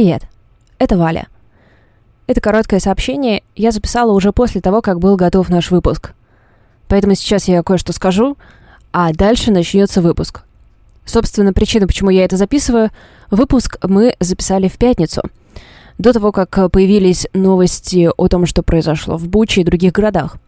[0.00, 0.22] Привет,
[0.78, 1.28] это Валя.
[2.26, 6.14] Это короткое сообщение я записала уже после того, как был готов наш выпуск.
[6.88, 8.38] Поэтому сейчас я кое-что скажу,
[8.94, 10.44] а дальше начнется выпуск.
[11.04, 12.88] Собственно, причина, почему я это записываю,
[13.30, 15.20] выпуск мы записали в пятницу,
[15.98, 20.38] до того, как появились новости о том, что произошло в Буче и других городах.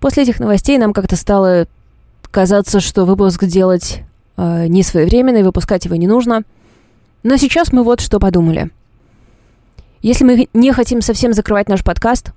[0.00, 1.66] После этих новостей нам как-то стало
[2.30, 4.02] казаться, что выпуск делать
[4.36, 6.42] э, не и выпускать его не нужно.
[7.22, 8.70] Но сейчас мы вот что подумали.
[10.00, 12.32] Если мы не хотим совсем закрывать наш подкаст,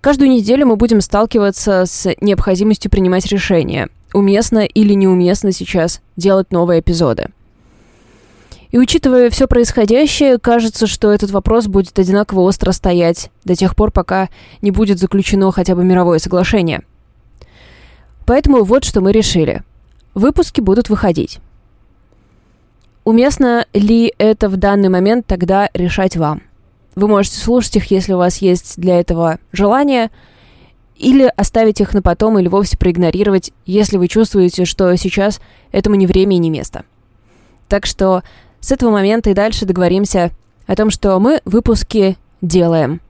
[0.00, 6.80] каждую неделю мы будем сталкиваться с необходимостью принимать решения, уместно или неуместно сейчас делать новые
[6.80, 7.30] эпизоды.
[8.70, 13.90] И учитывая все происходящее, кажется, что этот вопрос будет одинаково остро стоять до тех пор,
[13.90, 14.28] пока
[14.62, 16.82] не будет заключено хотя бы мировое соглашение.
[18.26, 19.64] Поэтому вот что мы решили.
[20.14, 21.40] Выпуски будут выходить.
[23.04, 26.42] Уместно ли это в данный момент тогда решать вам?
[26.94, 30.10] Вы можете слушать их, если у вас есть для этого желание,
[30.96, 35.40] или оставить их на потом, или вовсе проигнорировать, если вы чувствуете, что сейчас
[35.72, 36.84] этому не время и не место.
[37.68, 38.22] Так что
[38.60, 40.30] с этого момента и дальше договоримся
[40.66, 43.00] о том, что мы выпуски делаем.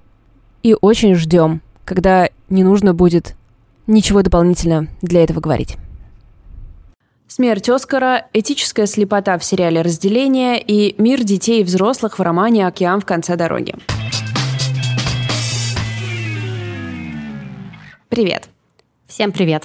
[0.63, 3.35] И очень ждем, когда не нужно будет
[3.89, 5.77] ничего дополнительно для этого говорить.
[7.33, 13.01] Смерть Оскара, этическая слепота в сериале «Разделение» и мир детей и взрослых в романе «Океан
[13.01, 13.73] в конце дороги».
[18.09, 18.49] Привет.
[19.07, 19.63] Всем привет.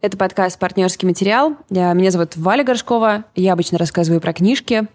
[0.00, 1.58] Это подкаст «Партнерский материал».
[1.68, 3.26] Меня зовут Валя Горшкова.
[3.34, 4.86] Я обычно рассказываю про книжки,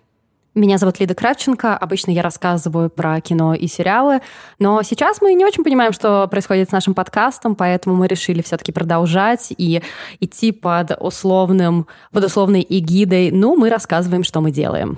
[0.55, 1.77] меня зовут Лида Кравченко.
[1.77, 4.21] Обычно я рассказываю про кино и сериалы.
[4.57, 8.71] Но сейчас мы не очень понимаем, что происходит с нашим подкастом, поэтому мы решили все-таки
[8.71, 9.81] продолжать и
[10.19, 13.31] идти под условным, под условной эгидой.
[13.31, 14.97] Ну, мы рассказываем, что мы делаем.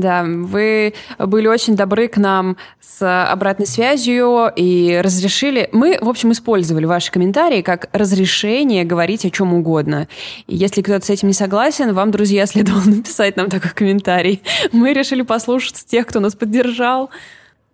[0.00, 5.68] Да, вы были очень добры к нам с обратной связью и разрешили...
[5.72, 10.08] Мы, в общем, использовали ваши комментарии как разрешение говорить о чем угодно.
[10.46, 14.42] И если кто-то с этим не согласен, вам, друзья, следовало написать нам такой комментарий.
[14.72, 17.10] Мы решили послушать тех, кто нас поддержал.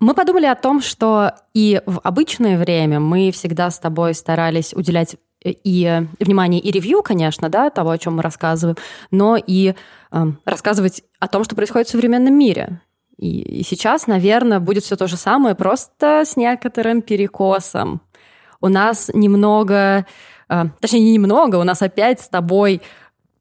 [0.00, 5.16] Мы подумали о том, что и в обычное время мы всегда с тобой старались уделять
[5.44, 8.76] и внимание и ревью, конечно, да, того, о чем мы рассказываем,
[9.10, 9.74] но и
[10.10, 12.80] э, рассказывать о том, что происходит в современном мире.
[13.16, 18.00] И, и сейчас, наверное, будет все то же самое, просто с некоторым перекосом.
[18.60, 20.06] У нас немного,
[20.48, 22.82] э, точнее, не немного, у нас опять с тобой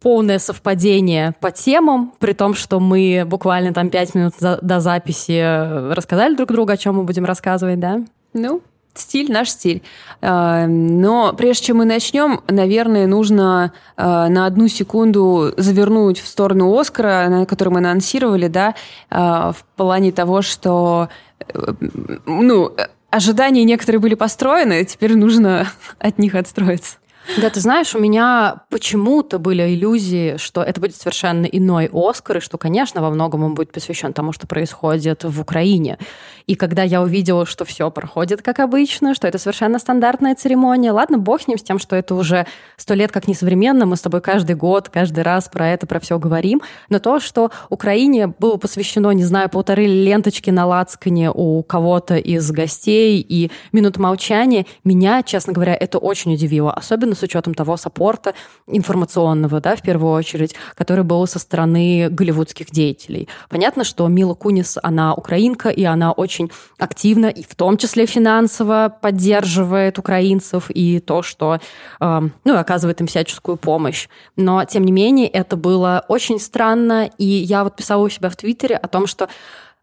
[0.02, 6.36] полное совпадение по темам, при том, что мы буквально там пять минут до записи рассказали
[6.36, 8.02] друг другу, о чем мы будем рассказывать, да?
[8.34, 8.62] Ну,
[9.00, 9.84] стиль наш стиль.
[10.22, 16.78] А, но прежде чем мы начнем, наверное, нужно а, на одну секунду завернуть в сторону
[16.78, 18.76] Оскара, на который мы анонсировали, да,
[19.10, 21.10] а, в плане того, что
[21.40, 21.74] э,
[22.26, 22.76] ну,
[23.10, 25.68] ожидания некоторые были построены, теперь нужно
[26.00, 26.98] от них отстроиться.
[27.36, 32.40] Да, ты знаешь, у меня почему-то были иллюзии, что это будет совершенно иной Оскар, и
[32.40, 35.98] что, конечно, во многом он будет посвящен тому, что происходит в Украине.
[36.48, 41.18] И когда я увидела, что все проходит как обычно, что это совершенно стандартная церемония, ладно,
[41.18, 44.22] бог с ним, с тем, что это уже сто лет как несовременно, мы с тобой
[44.22, 49.12] каждый год, каждый раз про это, про все говорим, но то, что Украине было посвящено,
[49.12, 55.52] не знаю, полторы ленточки на лацкане у кого-то из гостей и минут молчания, меня, честно
[55.52, 58.34] говоря, это очень удивило, особенно с учетом того саппорта
[58.68, 63.28] информационного, да, в первую очередь, который был со стороны голливудских деятелей.
[63.50, 68.96] Понятно, что Мила Кунис, она украинка, и она очень активно, и в том числе финансово
[69.02, 71.60] поддерживает украинцев, и то, что,
[72.00, 74.08] э, ну, оказывает им всяческую помощь.
[74.36, 78.36] Но, тем не менее, это было очень странно, и я вот писала у себя в
[78.36, 79.28] Твиттере о том, что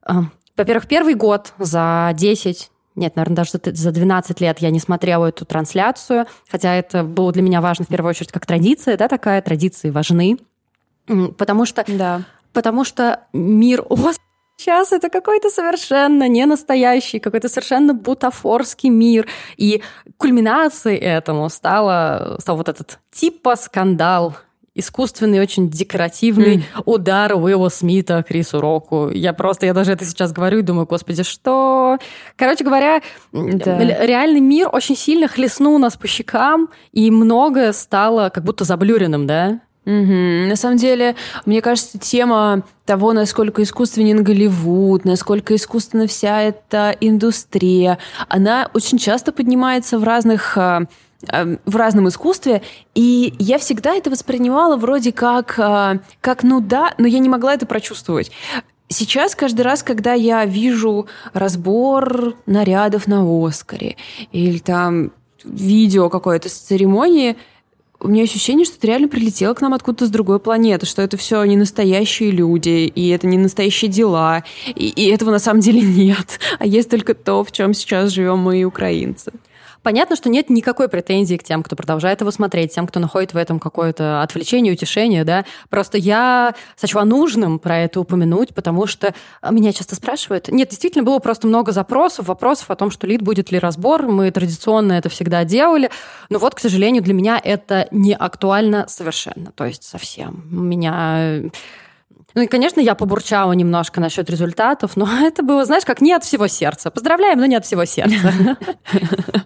[0.06, 0.12] э,
[0.56, 5.44] во-первых, первый год за 10 нет, наверное, даже за 12 лет я не смотрела эту
[5.44, 9.91] трансляцию, хотя это было для меня важно в первую очередь как традиция, да, такая, традиции
[9.91, 10.38] важны,
[11.37, 12.22] потому что, да.
[12.53, 13.84] потому что мир
[14.56, 19.26] Сейчас это какой-то совершенно не настоящий, какой-то совершенно бутафорский мир.
[19.56, 19.82] И
[20.17, 24.37] кульминацией этому стало, стал вот этот типа скандал
[24.75, 26.82] искусственный, очень декоративный mm.
[26.85, 29.11] удар Уилла Смита Крису Року.
[29.11, 31.99] Я просто, я даже это сейчас говорю и думаю, господи, что...
[32.37, 33.00] Короче говоря,
[33.32, 33.79] да.
[33.79, 39.61] реальный мир очень сильно хлестнул нас по щекам, и многое стало как будто заблюренным, да?
[39.87, 40.49] Угу.
[40.49, 47.99] На самом деле, мне кажется, тема того, насколько искусственен Голливуд, насколько искусственна вся эта индустрия,
[48.29, 50.85] она очень часто поднимается в разных а,
[51.65, 52.62] в разном искусстве,
[52.94, 57.55] и я всегда это воспринимала вроде как, э, как ну да, но я не могла
[57.55, 58.31] это прочувствовать.
[58.88, 63.97] Сейчас каждый раз, когда я вижу разбор нарядов на Оскаре
[64.31, 65.12] или там
[65.43, 67.37] видео какое-то с церемонии,
[68.00, 71.17] у меня ощущение, что это реально прилетело к нам откуда-то с другой планеты, что это
[71.17, 75.81] все не настоящие люди, и это не настоящие дела, и, и этого на самом деле
[75.82, 76.38] нет.
[76.59, 79.32] А есть только то, в чем сейчас живем мы, украинцы.
[79.85, 83.37] Понятно, что нет никакой претензии к тем, кто продолжает его смотреть, тем, кто находит в
[83.37, 85.45] этом какое-то отвлечение, утешение, да.
[85.69, 89.15] Просто я сочла нужным про это упомянуть, потому что
[89.49, 90.49] меня часто спрашивают.
[90.49, 94.07] Нет, действительно, было просто много запросов, вопросов о том, что лид будет ли разбор.
[94.07, 95.91] Мы традиционно это всегда делали.
[96.31, 99.53] Но вот, к сожалению, для меня это не актуально совершенно.
[99.53, 100.45] То есть совсем.
[100.51, 101.43] Меня
[102.35, 106.25] ну и, конечно, я побурчала немножко насчет результатов, но это было, знаешь, как не от
[106.25, 106.91] всего сердца.
[106.91, 108.57] Поздравляем, но не от всего сердца.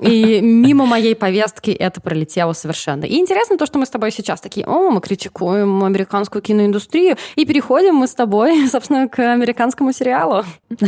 [0.01, 3.05] И мимо моей повестки это пролетело совершенно.
[3.05, 7.45] И интересно то, что мы с тобой сейчас такие, о, мы критикуем американскую киноиндустрию, и
[7.45, 10.45] переходим мы с тобой, собственно, к американскому сериалу.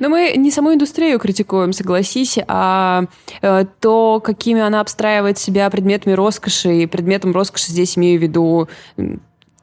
[0.00, 3.04] Но мы не саму индустрию критикуем, согласись, а
[3.40, 8.68] э, то, какими она обстраивает себя предметами роскоши, и предметом роскоши здесь имею в виду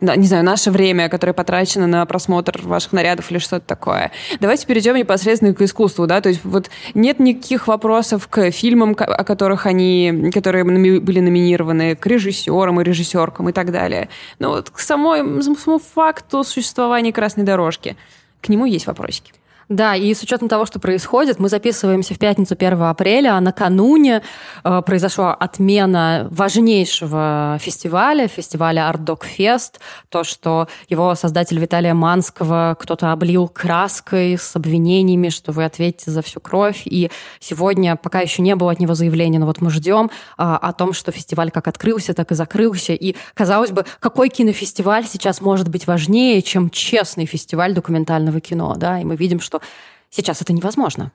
[0.02, 4.12] не знаю, наше время, которое потрачено на просмотр ваших нарядов или что-то такое.
[4.40, 9.24] Давайте перейдем непосредственно к искусству, да, то есть вот нет никаких вопросов к фильмам, о
[9.24, 14.10] которых они, которые были номинированы, к режиссерам и режиссеркам и так далее.
[14.40, 17.96] Но вот к самой, самому факту существования красной дорожки,
[18.42, 19.34] к нему есть вопросики.
[19.72, 24.22] Да, и с учетом того, что происходит, мы записываемся в пятницу 1 апреля, а накануне
[24.66, 29.76] э, произошла отмена важнейшего фестиваля, фестиваля Art Dog Fest,
[30.10, 36.22] то, что его создатель Виталия Манского кто-то облил краской с обвинениями, что вы ответите за
[36.22, 37.10] всю кровь, и
[37.40, 40.92] сегодня пока еще не было от него заявления, но вот мы ждем э, о том,
[40.92, 45.88] что фестиваль как открылся, так и закрылся, и, казалось бы, какой кинофестиваль сейчас может быть
[45.88, 49.61] важнее, чем честный фестиваль документального кино, да, и мы видим, что
[50.10, 51.12] сейчас это невозможно.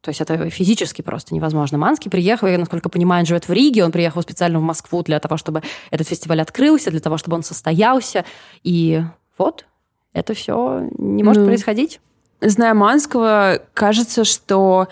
[0.00, 1.76] То есть это физически просто невозможно.
[1.76, 5.18] Манский приехал, я, насколько понимаю, он живет в Риге, он приехал специально в Москву для
[5.18, 8.24] того, чтобы этот фестиваль открылся, для того, чтобы он состоялся.
[8.62, 9.02] И
[9.36, 9.66] вот,
[10.12, 12.00] это все не может ну, происходить.
[12.40, 14.86] Зная Манского, кажется, что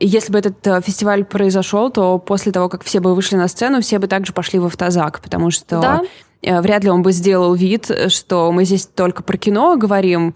[0.00, 3.82] если бы этот э, фестиваль произошел, то после того, как все бы вышли на сцену,
[3.82, 6.02] все бы также пошли в автозак, потому что да.
[6.40, 10.34] Э, вряд ли он бы сделал вид, что мы здесь только про кино говорим,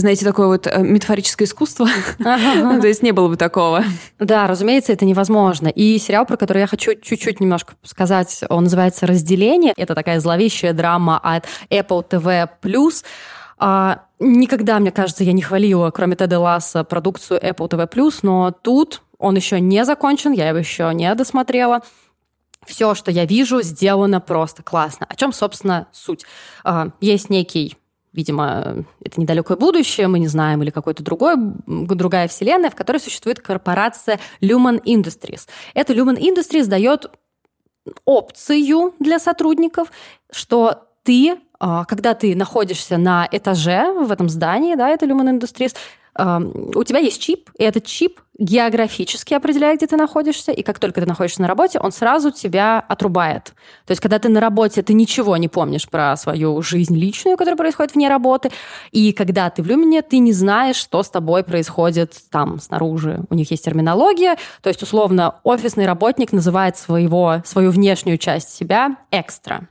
[0.00, 1.88] знаете, такое вот э, метафорическое искусство.
[2.18, 3.84] То есть не было бы такого.
[4.18, 5.68] Да, разумеется, это невозможно.
[5.68, 9.72] И сериал, про который я хочу чуть-чуть немножко сказать, он называется «Разделение».
[9.76, 12.48] Это такая зловещая драма от Apple TV+.
[13.58, 19.02] А, никогда, мне кажется, я не хвалила, кроме Теда Ласса, продукцию Apple TV+, но тут
[19.18, 21.80] он еще не закончен, я его еще не досмотрела.
[22.64, 25.06] Все, что я вижу, сделано просто классно.
[25.08, 26.24] О чем, собственно, суть?
[26.64, 27.76] А, есть некий
[28.12, 31.34] видимо, это недалекое будущее, мы не знаем, или какой-то другой,
[31.66, 35.48] другая вселенная, в которой существует корпорация Lumen Industries.
[35.74, 37.10] Эта Lumen Industries дает
[38.04, 39.90] опцию для сотрудников,
[40.30, 45.74] что ты, когда ты находишься на этаже в этом здании, да, это Lumen Industries,
[46.74, 51.00] у тебя есть чип, и этот чип географически определяет, где ты находишься, и как только
[51.00, 53.52] ты находишься на работе, он сразу тебя отрубает.
[53.86, 57.56] То есть, когда ты на работе, ты ничего не помнишь про свою жизнь личную, которая
[57.56, 58.50] происходит вне работы,
[58.90, 63.20] и когда ты в люмине, ты не знаешь, что с тобой происходит там, снаружи.
[63.30, 68.96] У них есть терминология, то есть, условно, офисный работник называет своего, свою внешнюю часть себя
[69.12, 69.68] экстра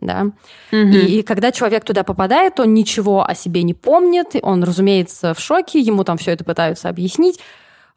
[0.00, 0.30] да.
[0.72, 0.76] Угу.
[0.76, 5.40] И, и когда человек туда попадает, он ничего о себе не помнит, он, разумеется, в
[5.40, 7.40] шоке, ему там все это пытаются объяснить.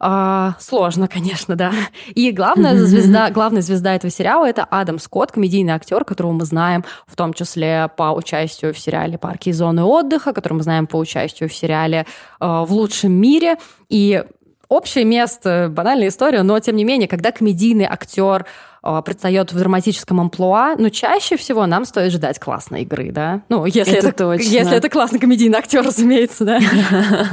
[0.06, 1.72] А, сложно, конечно, да.
[2.14, 6.84] И главная звезда, главная звезда этого сериала это Адам Скотт, комедийный актер, которого мы знаем
[7.08, 10.98] в том числе по участию в сериале «Парки и зоны отдыха», которого мы знаем по
[10.98, 12.06] участию в сериале
[12.42, 13.56] э, «В лучшем мире».
[13.88, 14.24] И
[14.70, 18.46] общее место, банальная история, но тем не менее, когда комедийный актер
[18.82, 23.42] а, предстает в драматическом амплуа, но чаще всего нам стоит ждать классной игры, да?
[23.50, 24.44] Ну, если это, это, точно.
[24.44, 26.60] Если это классный комедийный актер, разумеется, да.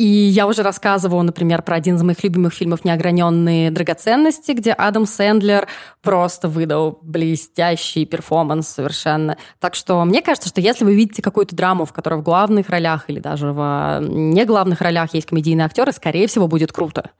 [0.00, 5.04] И я уже рассказывала, например, про один из моих любимых фильмов «Неограненные драгоценности», где Адам
[5.04, 5.68] Сэндлер
[6.00, 9.36] просто выдал блестящий перформанс совершенно.
[9.58, 13.10] Так что мне кажется, что если вы видите какую-то драму, в которой в главных ролях
[13.10, 17.10] или даже в не главных ролях есть комедийные актеры, скорее всего, будет круто.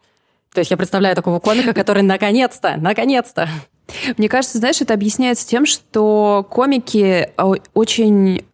[0.55, 3.47] То есть я представляю такого комика, который наконец-то, наконец-то.
[4.17, 7.31] Мне кажется, знаешь, это объясняется тем, что комики
[7.75, 8.47] очень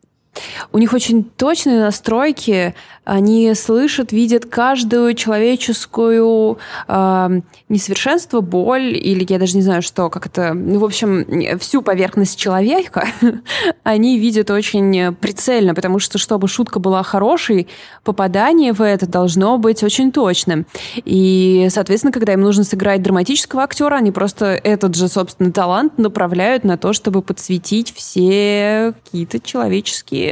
[0.72, 2.74] У них очень точные настройки,
[3.04, 10.26] они слышат, видят каждую человеческую э, несовершенство, боль, или я даже не знаю, что, как
[10.26, 13.06] это, ну, в общем, всю поверхность человека
[13.84, 17.68] они видят очень прицельно, потому что, чтобы шутка была хорошей,
[18.02, 20.66] попадание в это должно быть очень точным.
[20.96, 26.64] И, соответственно, когда им нужно сыграть драматического актера, они просто этот же, собственно, талант направляют
[26.64, 30.25] на то, чтобы подсветить все какие-то человеческие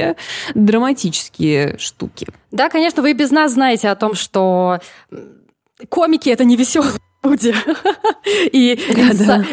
[0.53, 2.27] драматические штуки.
[2.51, 4.79] Да, конечно, вы без нас знаете о том, что
[5.89, 6.93] комики— это не веселые
[7.25, 7.53] люди.
[8.51, 8.73] И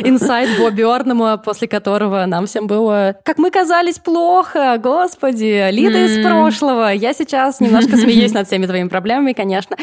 [0.04, 6.24] инсайт Бобби Орнема, после которого нам всем было, как мы казались, плохо, господи, Лида из
[6.24, 6.92] прошлого.
[6.92, 9.76] Я сейчас немножко смеюсь над всеми твоими проблемами, конечно.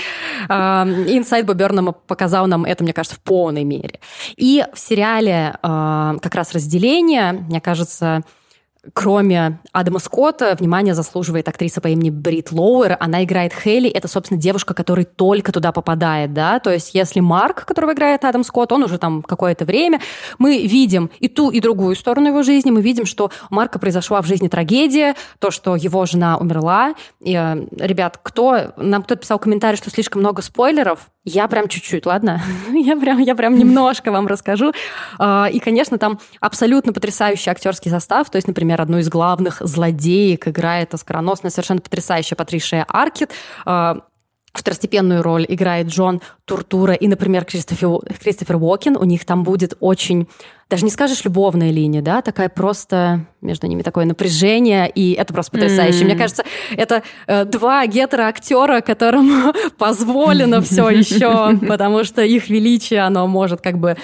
[0.48, 4.00] Инсайт Бобби Орнема показал нам это, мне кажется, в полной мере.
[4.38, 8.24] И в сериале а, как раз разделение, мне кажется,
[8.94, 12.96] Кроме Адама Скотта, внимание заслуживает актриса по имени Брит Лоуэр.
[13.02, 13.90] Она играет Хейли.
[13.90, 16.60] Это, собственно, девушка, которая только туда попадает, да.
[16.60, 20.00] То есть, если Марк, которого играет Адам Скотт, он уже там какое-то время,
[20.38, 22.72] мы видим и ту, и другую сторону его жизни.
[22.72, 26.96] Мы видим, что у Марка произошла в жизни трагедия, то, что его жена умерла.
[27.20, 28.72] И, э, ребят, кто...
[28.78, 31.10] Нам кто-то писал комментарий, что слишком много спойлеров.
[31.32, 32.42] Я прям чуть-чуть, ладно?
[32.74, 34.74] я, прям, я прям немножко вам расскажу.
[35.20, 38.30] А, и, конечно, там абсолютно потрясающий актерский состав.
[38.30, 43.32] То есть, например, одну из главных злодеек играет оскароносная, совершенно потрясающая Патришия Аркет.
[44.54, 48.98] Второстепенную роль играет Джон Туртура и, например, Кристофер, Кристофер Уокен.
[48.98, 50.28] У них там будет очень,
[50.70, 55.52] даже не скажешь, любовная линия, да, такая просто между ними такое напряжение, и это просто
[55.52, 56.02] потрясающе.
[56.02, 56.06] Mm.
[56.06, 56.44] Мне кажется,
[56.76, 63.78] это э, два гетероактера, которым позволено все еще, потому что их величие, оно может как
[63.78, 63.98] бы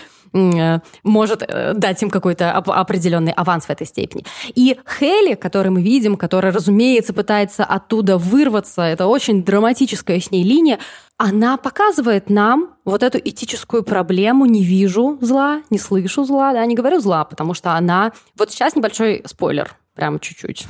[1.04, 4.26] может э, дать им какой-то определенный аванс в этой степени.
[4.54, 10.44] И Хелли, который мы видим, которая, разумеется, пытается оттуда вырваться, это очень драматическая с ней
[10.44, 10.80] линия,
[11.18, 16.76] она показывает нам вот эту этическую проблему «не вижу зла, не слышу зла», да, не
[16.76, 18.12] говорю зла, потому что она...
[18.38, 20.68] Вот сейчас небольшой спойлер, прям чуть-чуть.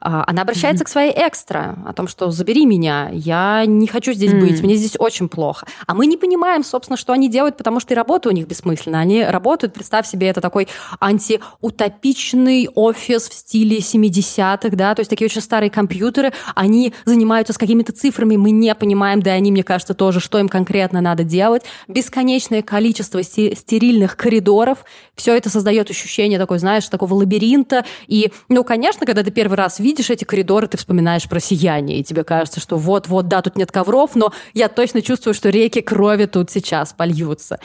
[0.00, 0.86] А, она обращается mm-hmm.
[0.86, 4.40] к своей экстра о том, что забери меня, я не хочу здесь mm-hmm.
[4.40, 5.66] быть, мне здесь очень плохо.
[5.86, 9.00] А мы не понимаем, собственно, что они делают, потому что и работа у них бессмысленна.
[9.00, 10.68] Они работают, представь себе, это такой
[11.00, 17.58] антиутопичный офис в стиле 70-х, да, то есть такие очень старые компьютеры, они занимаются с
[17.58, 21.24] какими-то цифрами, мы не понимаем, да и они, мне кажется, тоже, что им конкретно надо
[21.24, 21.62] делать.
[21.88, 27.84] Бесконечное количество стерильных коридоров, все это создает ощущение такой, знаешь, такого лабиринта.
[28.06, 31.98] И, ну, конечно, когда ты первый раз видишь, видишь эти коридоры, ты вспоминаешь про сияние,
[31.98, 35.80] и тебе кажется, что вот-вот, да, тут нет ковров, но я точно чувствую, что реки
[35.80, 37.58] крови тут сейчас польются.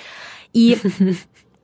[0.52, 0.80] И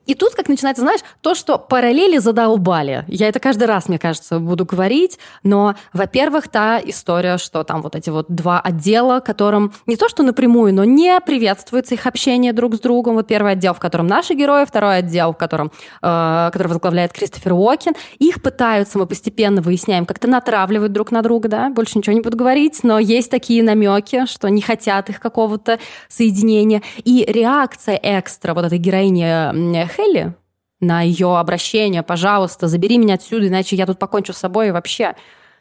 [0.08, 3.06] И тут, как начинается, знаешь, то, что параллели задолбали.
[3.08, 5.20] Я это каждый раз, мне кажется, буду говорить.
[5.44, 10.24] Но, во-первых, та история, что там вот эти вот два отдела, которым не то что
[10.24, 13.16] напрямую, но не приветствуется их общение друг с другом.
[13.16, 17.54] Вот первый отдел, в котором наши герои, второй отдел, в котором, э, который возглавляет Кристофер
[17.54, 17.94] Уокен.
[18.18, 22.38] Их пытаются, мы постепенно выясняем, как-то натравливают друг на друга, да, больше ничего не буду
[22.38, 25.80] говорить, но есть такие намеки, что не хотят их какого-то
[26.10, 26.82] соединения.
[27.04, 30.34] И реакция экстра вот этой героини Хелли
[30.80, 35.16] на ее обращение, пожалуйста, забери меня отсюда, иначе я тут покончу с собой и вообще.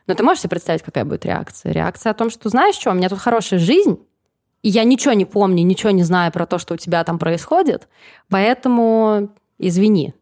[0.06, 1.72] Но ты можешь себе представить, какая будет реакция?
[1.72, 3.98] Реакция о том, что знаешь что, у меня тут хорошая жизнь,
[4.62, 7.88] и я ничего не помню, ничего не знаю про то, что у тебя там происходит,
[8.28, 10.14] поэтому извини.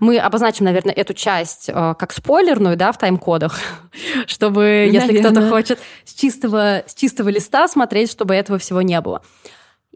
[0.00, 3.58] Мы обозначим, наверное, эту часть э, как спойлерную, да, в тайм-кодах,
[4.26, 5.00] чтобы, наверное.
[5.00, 9.22] если кто-то хочет с чистого, с чистого листа смотреть, чтобы этого всего не было.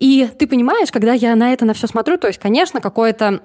[0.01, 3.41] И ты понимаешь, когда я на это на все смотрю, то есть, конечно, какое-то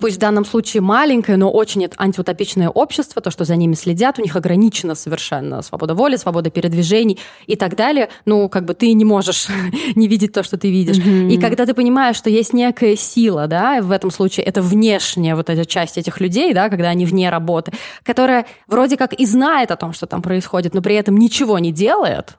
[0.00, 4.22] пусть в данном случае маленькое, но очень антиутопичное общество, то, что за ними следят, у
[4.22, 8.10] них ограничена совершенно свобода воли, свобода передвижений и так далее.
[8.26, 9.46] Ну, как бы ты не можешь
[9.94, 10.98] не видеть то, что ты видишь.
[10.98, 11.30] Mm-hmm.
[11.30, 15.48] И когда ты понимаешь, что есть некая сила, да, в этом случае это внешняя вот
[15.48, 19.76] эта часть этих людей, да, когда они вне работы, которая вроде как и знает о
[19.76, 22.36] том, что там происходит, но при этом ничего не делает,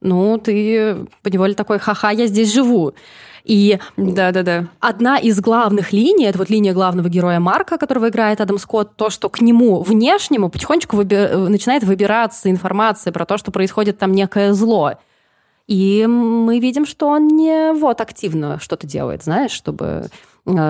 [0.00, 2.94] ну, ты поневоле такой, ха-ха, я здесь живу.
[3.44, 4.68] И да, да, да.
[4.80, 9.08] одна из главных линий, это вот линия главного героя Марка, которого играет Адам Скотт, то,
[9.08, 14.52] что к нему внешнему потихонечку выби- начинает выбираться информация про то, что происходит там некое
[14.52, 14.94] зло.
[15.68, 20.08] И мы видим, что он не вот активно что-то делает, знаешь, чтобы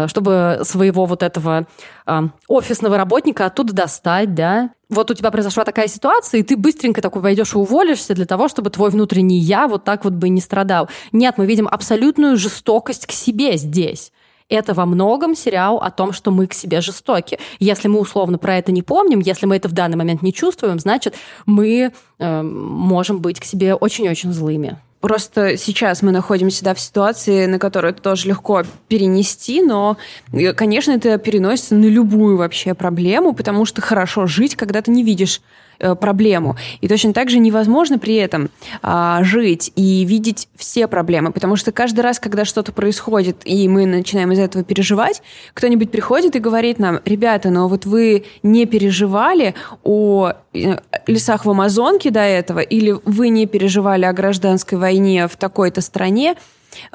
[0.06, 1.66] чтобы своего вот этого
[2.06, 4.70] э, офисного работника оттуда достать, да.
[4.88, 8.48] Вот у тебя произошла такая ситуация, и ты быстренько такой пойдешь и уволишься для того,
[8.48, 10.88] чтобы твой внутренний я вот так вот бы не страдал.
[11.12, 14.12] Нет, мы видим абсолютную жестокость к себе здесь.
[14.48, 17.38] это во многом сериал о том, что мы к себе жестоки.
[17.58, 20.78] Если мы условно про это не помним, если мы это в данный момент не чувствуем,
[20.78, 21.14] значит,
[21.46, 24.78] мы э, можем быть к себе очень-очень злыми.
[25.00, 29.98] Просто сейчас мы находимся да, в ситуации, на которую это тоже легко перенести, но,
[30.32, 35.04] э, конечно, это переносится на любую вообще проблему, потому что хорошо жить, когда ты не
[35.04, 35.42] видишь
[35.78, 36.56] проблему.
[36.80, 38.50] И точно так же невозможно при этом
[38.82, 43.86] а, жить и видеть все проблемы, потому что каждый раз, когда что-то происходит, и мы
[43.86, 45.22] начинаем из этого переживать,
[45.54, 51.50] кто-нибудь приходит и говорит нам, ребята, но вот вы не переживали о э, лесах в
[51.50, 56.36] Амазонке до этого, или вы не переживали о гражданской войне в такой-то стране,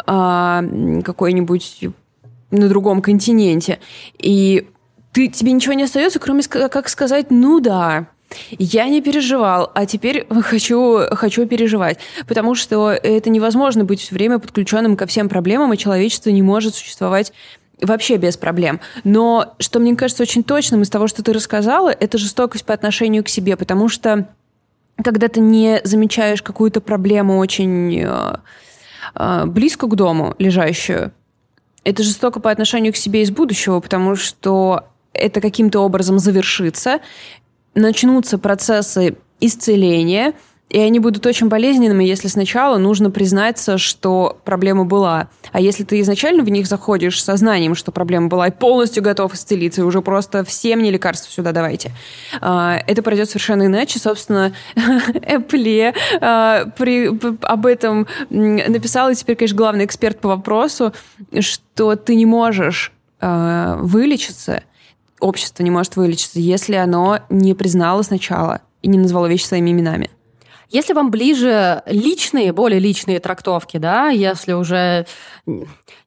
[0.06, 0.64] а,
[1.04, 1.90] какой-нибудь
[2.52, 3.80] на другом континенте,
[4.18, 4.68] и
[5.12, 8.08] ты, тебе ничего не остается, кроме как сказать, ну да,
[8.58, 12.00] я не переживал, а теперь хочу, хочу переживать.
[12.28, 16.76] Потому что это невозможно быть все время подключенным ко всем проблемам, и человечество не может
[16.76, 17.34] существовать
[17.82, 18.80] вообще без проблем.
[19.04, 23.24] Но что мне кажется очень точным из того, что ты рассказала, это жестокость по отношению
[23.24, 24.28] к себе, потому что
[25.04, 28.36] когда ты не замечаешь какую-то проблему очень э,
[29.16, 31.12] э, близко к дому лежащую,
[31.84, 37.00] это жестоко по отношению к себе из будущего, потому что это каким-то образом завершится,
[37.76, 40.34] начнутся процессы исцеления,
[40.72, 45.28] и они будут очень болезненными, если сначала нужно признаться, что проблема была.
[45.52, 49.34] А если ты изначально в них заходишь с сознанием, что проблема была, и полностью готов
[49.34, 51.92] исцелиться, и уже просто все мне лекарства сюда давайте,
[52.40, 54.00] а, это пройдет совершенно иначе.
[54.00, 54.54] Собственно,
[55.22, 56.72] Эпле а,
[57.42, 60.94] об этом написал, и теперь, конечно, главный эксперт по вопросу,
[61.42, 64.64] что ты не можешь а, вылечиться,
[65.22, 70.10] общество не может вылечиться, если оно не признало сначала и не назвало вещи своими именами.
[70.72, 75.06] Если вам ближе личные, более личные трактовки, да, если уже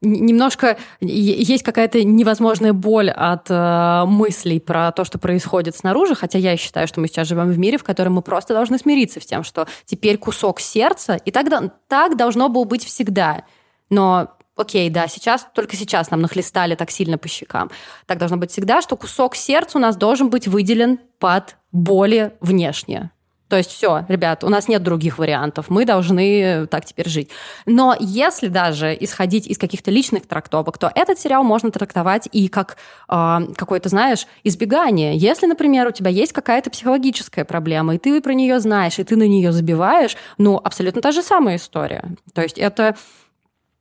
[0.01, 6.57] немножко есть какая-то невозможная боль от э, мыслей про то, что происходит снаружи, хотя я
[6.57, 9.45] считаю, что мы сейчас живем в мире, в котором мы просто должны смириться с тем,
[9.45, 11.47] что теперь кусок сердца, и так,
[11.87, 13.45] так должно было быть всегда.
[13.91, 17.71] Но окей, да, сейчас, только сейчас нам нахлестали так сильно по щекам.
[18.07, 23.11] Так должно быть всегда, что кусок сердца у нас должен быть выделен под боли внешние.
[23.49, 27.29] То есть все, ребят, у нас нет других вариантов, мы должны так теперь жить.
[27.67, 32.79] Но если даже исходить из каких-то личных трактовок, то этот сериал можно трактовать и как
[33.09, 35.17] э, какое-то, знаешь, избегание.
[35.17, 39.15] Если, например, у тебя есть какая-то психологическая проблема, и ты про нее знаешь, и ты
[39.15, 42.17] на нее забиваешь, ну, абсолютно та же самая история.
[42.33, 42.97] То есть это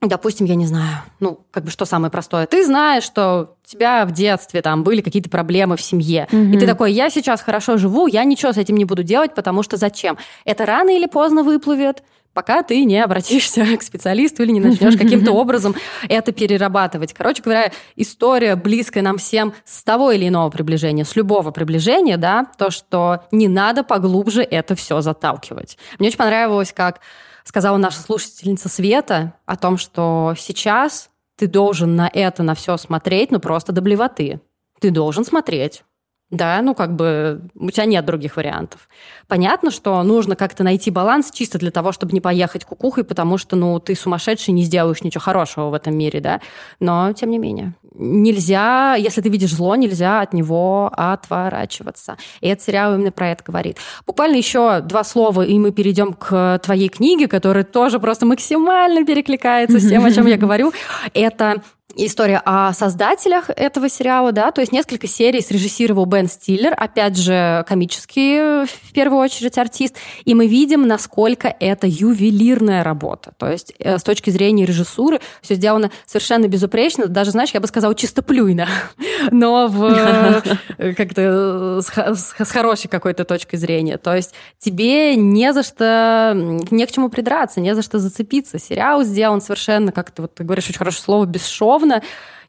[0.07, 2.45] допустим, я не знаю, ну, как бы что самое простое.
[2.45, 6.27] Ты знаешь, что у тебя в детстве там были какие-то проблемы в семье.
[6.31, 6.55] Mm-hmm.
[6.55, 9.63] И ты такой, я сейчас хорошо живу, я ничего с этим не буду делать, потому
[9.63, 10.17] что зачем?
[10.45, 15.31] Это рано или поздно выплывет, пока ты не обратишься к специалисту или не начнешь каким-то
[15.33, 15.75] образом
[16.09, 17.13] это перерабатывать.
[17.13, 22.47] Короче говоря, история близкая нам всем с того или иного приближения, с любого приближения, да,
[22.57, 25.77] то, что не надо поглубже это все заталкивать.
[25.99, 26.99] Мне очень понравилось, как
[27.43, 33.31] сказала наша слушательница Света о том, что сейчас ты должен на это, на все смотреть,
[33.31, 34.41] ну просто до блевоты.
[34.79, 35.83] Ты должен смотреть.
[36.33, 38.89] Да, ну как бы у тебя нет других вариантов.
[39.27, 43.55] Понятно, что нужно как-то найти баланс чисто для того, чтобы не поехать кукухой, потому что,
[43.55, 46.41] ну, ты сумасшедший, не сделаешь ничего хорошего в этом мире, да.
[46.79, 52.17] Но, тем не менее, нельзя, если ты видишь зло, нельзя от него отворачиваться.
[52.41, 53.77] И этот сериал именно про это говорит.
[54.07, 59.79] Буквально еще два слова, и мы перейдем к твоей книге, которая тоже просто максимально перекликается
[59.79, 60.73] с тем, о чем я говорю.
[61.13, 61.61] Это
[61.95, 67.63] история о создателях этого сериала, да, то есть несколько серий срежиссировал Бен Стиллер, опять же,
[67.67, 73.97] комический в первую очередь артист, и мы видим, насколько это ювелирная работа, то есть э,
[73.99, 78.67] с точки зрения режиссуры все сделано совершенно безупречно, даже, знаешь, я бы сказала, чистоплюйно,
[79.31, 85.61] но в э, как-то с, с хорошей какой-то точкой зрения, то есть тебе не за
[85.61, 86.33] что,
[86.71, 90.43] не к чему придраться, не за что зацепиться, сериал сделан совершенно, как ты вот ты
[90.43, 92.01] говоришь очень хорошее слово, бесшовно, безусловно,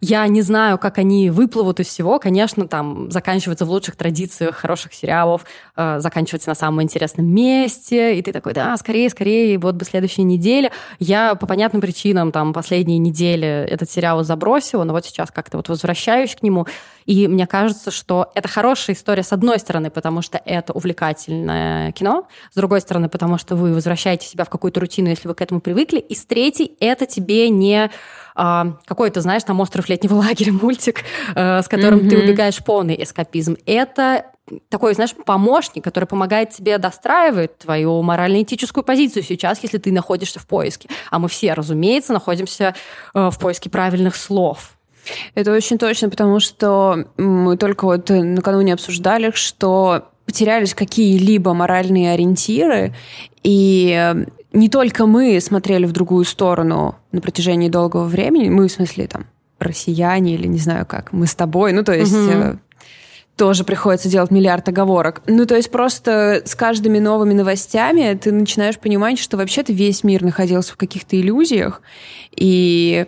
[0.05, 2.19] я не знаю, как они выплывут из всего.
[2.19, 8.23] Конечно, там заканчивается в лучших традициях хороших сериалов, э, заканчивается на самом интересном месте, и
[8.23, 10.73] ты такой, да, скорее, скорее, вот бы следующей неделе.
[10.99, 15.71] Я по понятным причинам там последние недели этот сериал забросила, но вот сейчас как-то вот
[15.71, 16.67] возвращаюсь к нему,
[17.07, 22.29] и мне кажется, что это хорошая история с одной стороны, потому что это увлекательное кино,
[22.53, 25.61] с другой стороны, потому что вы возвращаете себя в какую-то рутину, если вы к этому
[25.61, 27.91] привыкли, и с третьей, это тебе не
[28.37, 31.05] а, какой-то, знаешь, там «Остров летнего лагеря» мультик,
[31.35, 32.11] э, с которым mm-hmm.
[32.11, 33.57] ты убегаешь полный эскапизм.
[33.67, 34.27] Это
[34.69, 40.47] такой, знаешь, помощник, который помогает тебе достраивать твою морально-этическую позицию сейчас, если ты находишься в
[40.47, 40.89] поиске.
[41.11, 42.75] А мы все, разумеется, находимся
[43.15, 44.77] э, в поиске правильных слов.
[45.35, 52.95] Это очень точно, потому что мы только вот накануне обсуждали, что потерялись какие-либо моральные ориентиры,
[53.43, 54.15] и
[54.55, 59.27] не только мы смотрели в другую сторону на протяжении долгого времени, мы, в смысле, там,
[59.59, 62.59] россияне или не знаю как, мы с тобой, ну, то есть угу.
[63.37, 65.23] тоже приходится делать миллиард оговорок.
[65.27, 70.23] Ну, то есть просто с каждыми новыми новостями ты начинаешь понимать, что вообще-то весь мир
[70.23, 71.83] находился в каких-то иллюзиях,
[72.35, 73.07] и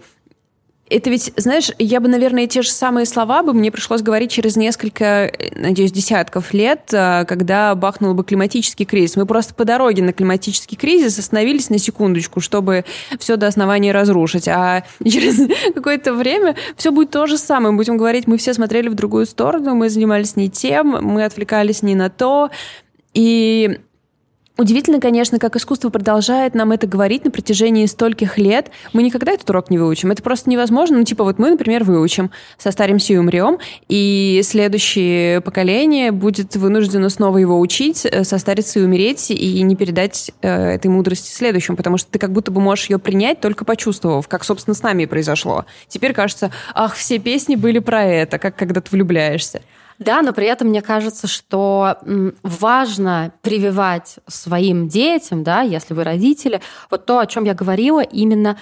[0.89, 4.57] это ведь, знаешь, я бы, наверное, те же самые слова бы мне пришлось говорить через
[4.57, 9.17] несколько, надеюсь, десятков лет, а, когда бахнул бы климатический кризис.
[9.17, 12.85] Мы просто по дороге на климатический кризис остановились на секундочку, чтобы
[13.19, 14.47] все до основания разрушить.
[14.47, 15.41] А через
[15.75, 17.73] какое-то время все будет то же самое.
[17.73, 21.83] Мы будем говорить, мы все смотрели в другую сторону, мы занимались не тем, мы отвлекались
[21.83, 22.51] не на то.
[23.13, 23.81] И
[24.59, 28.71] Удивительно, конечно, как искусство продолжает нам это говорить на протяжении стольких лет.
[28.95, 30.11] Мы никогда этот урок не выучим.
[30.13, 30.97] Это просто невозможно.
[30.97, 37.37] Ну, типа, вот мы, например, выучим, состаримся и умрем, и следующее поколение будет вынуждено снова
[37.37, 42.11] его учить, э, состариться и умереть, и не передать э, этой мудрости следующему, потому что
[42.11, 45.67] ты как будто бы можешь ее принять, только почувствовав, как, собственно, с нами и произошло.
[45.89, 49.61] Теперь кажется, ах, все песни были про это, как когда ты влюбляешься.
[49.99, 51.99] Да, но при этом мне кажется, что
[52.43, 58.59] важно прививать своим детям, да, если вы родители, вот то, о чем я говорила, именно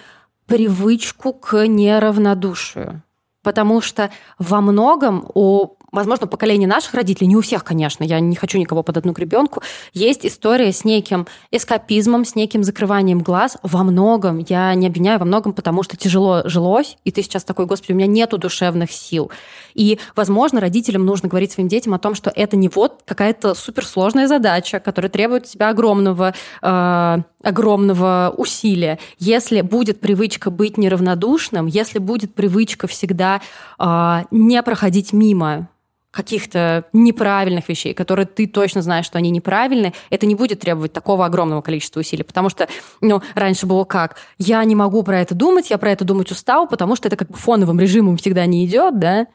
[0.46, 3.02] привычку к неравнодушию.
[3.42, 8.36] Потому что во многом у возможно, поколение наших родителей, не у всех, конечно, я не
[8.36, 13.82] хочу никого под одну гребенку, есть история с неким эскапизмом, с неким закрыванием глаз во
[13.84, 14.44] многом.
[14.48, 17.94] Я не обвиняю во многом, потому что тяжело жилось, и ты сейчас такой, господи, у
[17.94, 19.30] меня нету душевных сил.
[19.74, 24.26] И, возможно, родителям нужно говорить своим детям о том, что это не вот какая-то суперсложная
[24.26, 28.98] задача, которая требует от тебя огромного, э, огромного усилия.
[29.18, 33.40] Если будет привычка быть неравнодушным, если будет привычка всегда
[33.78, 35.68] э, не проходить мимо
[36.14, 41.26] каких-то неправильных вещей, которые ты точно знаешь, что они неправильны, это не будет требовать такого
[41.26, 42.22] огромного количества усилий.
[42.22, 42.68] Потому что,
[43.00, 44.16] ну, раньше было как?
[44.38, 47.28] Я не могу про это думать, я про это думать устал, потому что это как
[47.28, 49.26] бы фоновым режимом всегда не идет, да?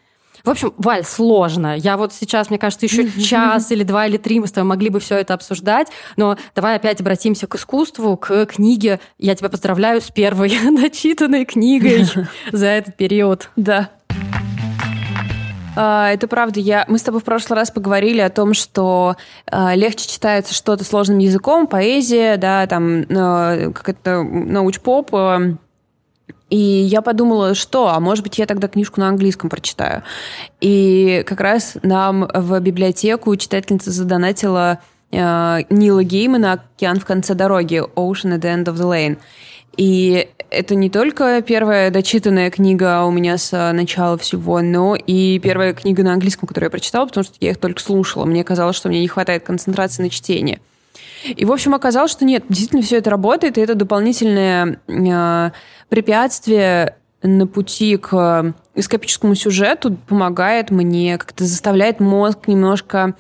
[0.44, 1.76] В общем, Валь, сложно.
[1.76, 4.90] Я вот сейчас, мне кажется, еще час или два или три мы с тобой могли
[4.90, 9.00] бы все это обсуждать, но давай опять обратимся к искусству, к книге.
[9.18, 12.06] Я тебя поздравляю с первой начитанной книгой
[12.52, 13.50] за этот период.
[13.58, 13.90] Да,
[15.82, 16.60] это правда.
[16.60, 16.86] Я...
[16.88, 19.16] Мы с тобой в прошлый раз поговорили о том, что
[19.52, 25.14] э, легче читается что-то сложным языком, поэзия, да, там, э, как это, науч-поп.
[25.14, 25.56] Э,
[26.50, 30.04] и я подумала, что, а может быть, я тогда книжку на английском прочитаю.
[30.62, 34.80] И как раз нам в библиотеку читательница задонатила
[35.12, 39.18] э, Нила Геймана «Океан в конце дороги» «Ocean at the end of the lane».
[39.80, 45.40] И это не только первая дочитанная книга у меня с э, начала всего, но и
[45.40, 48.26] первая книга на английском, которую я прочитала, потому что я их только слушала.
[48.26, 50.60] Мне казалось, что мне не хватает концентрации на чтении.
[51.24, 55.52] И, в общем, оказалось, что нет, действительно все это работает, и это дополнительное э,
[55.88, 63.16] препятствие на пути к эскапическому сюжету помогает мне, как-то заставляет мозг немножко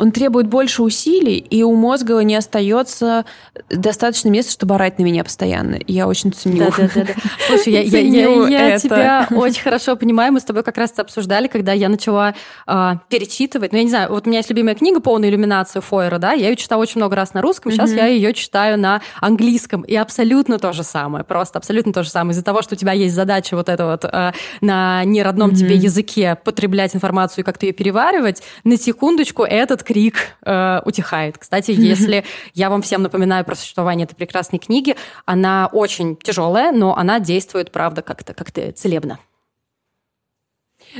[0.00, 3.26] он требует больше усилий, и у мозга не остается
[3.68, 5.78] достаточно места, чтобы орать на меня постоянно.
[5.86, 6.58] Я очень ценю.
[6.58, 7.04] Да, да, да.
[7.04, 7.12] да.
[7.46, 10.32] Слушай, я, я, я, я тебя очень хорошо понимаю.
[10.32, 12.34] Мы с тобой как раз обсуждали, когда я начала
[12.66, 13.72] э, перечитывать.
[13.72, 16.48] Ну, я не знаю, вот у меня есть любимая книга «Полная иллюминация» Фойера, да, я
[16.48, 17.96] ее читала очень много раз на русском, сейчас mm-hmm.
[17.96, 22.32] я ее читаю на английском, и абсолютно то же самое, просто абсолютно то же самое.
[22.32, 24.32] Из-за того, что у тебя есть задача вот это вот э,
[24.62, 25.56] на неродном mm-hmm.
[25.56, 31.36] тебе языке потреблять информацию и как-то ее переваривать, на секундочку этот крик э, утихает.
[31.36, 32.24] Кстати, если
[32.54, 34.94] я вам всем напоминаю про существование этой прекрасной книги,
[35.26, 39.18] она очень тяжелая, но она действует, правда, как-то как целебно.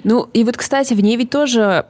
[0.02, 1.86] Ну, и вот, кстати, в ней ведь тоже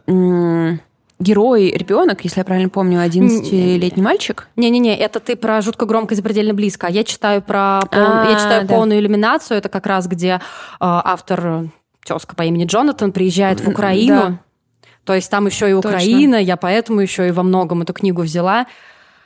[1.19, 4.49] герой ребенок, если я правильно помню, 11-летний мальчик.
[4.57, 6.87] Не-не-не, это ты про жутко громко и запредельно близко.
[6.87, 8.01] Я читаю про пол...
[8.01, 8.75] я читаю да.
[8.75, 9.59] полную иллюминацию.
[9.59, 10.39] Это как раз где э,
[10.81, 11.71] автор
[12.05, 14.17] тезка по имени Джонатан приезжает в Украину.
[14.17, 14.39] Да
[15.05, 16.47] то есть там еще и Украина, Точно.
[16.47, 18.67] я поэтому еще и во многом эту книгу взяла.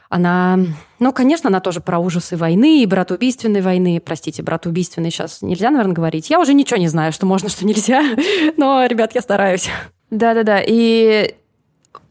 [0.09, 0.59] Она,
[1.01, 4.01] ну, конечно, она тоже про ужасы войны и братоубийственной войны.
[4.05, 6.31] Простите, братоубийственной сейчас нельзя, наверное, говорить.
[6.31, 8.03] Я уже ничего не знаю, что можно, что нельзя.
[8.57, 9.69] Но, ребят, я стараюсь.
[10.11, 10.61] Да-да-да.
[10.65, 11.35] И,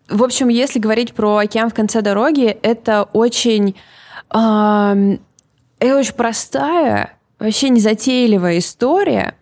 [0.10, 3.76] в общем, если говорить про океан в конце дороги, это очень...
[4.34, 5.18] Э,
[5.80, 9.36] это очень простая, вообще незатейливая история,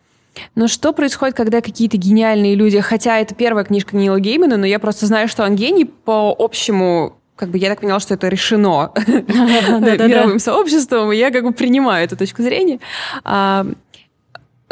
[0.56, 4.80] но что происходит, когда какие-то гениальные люди, хотя это первая книжка Нила Геймана, но я
[4.80, 8.92] просто знаю, что он гений по общему как бы я так поняла, что это решено
[9.08, 12.80] мировым сообществом, и я как бы принимаю эту точку зрения.
[13.24, 13.66] А,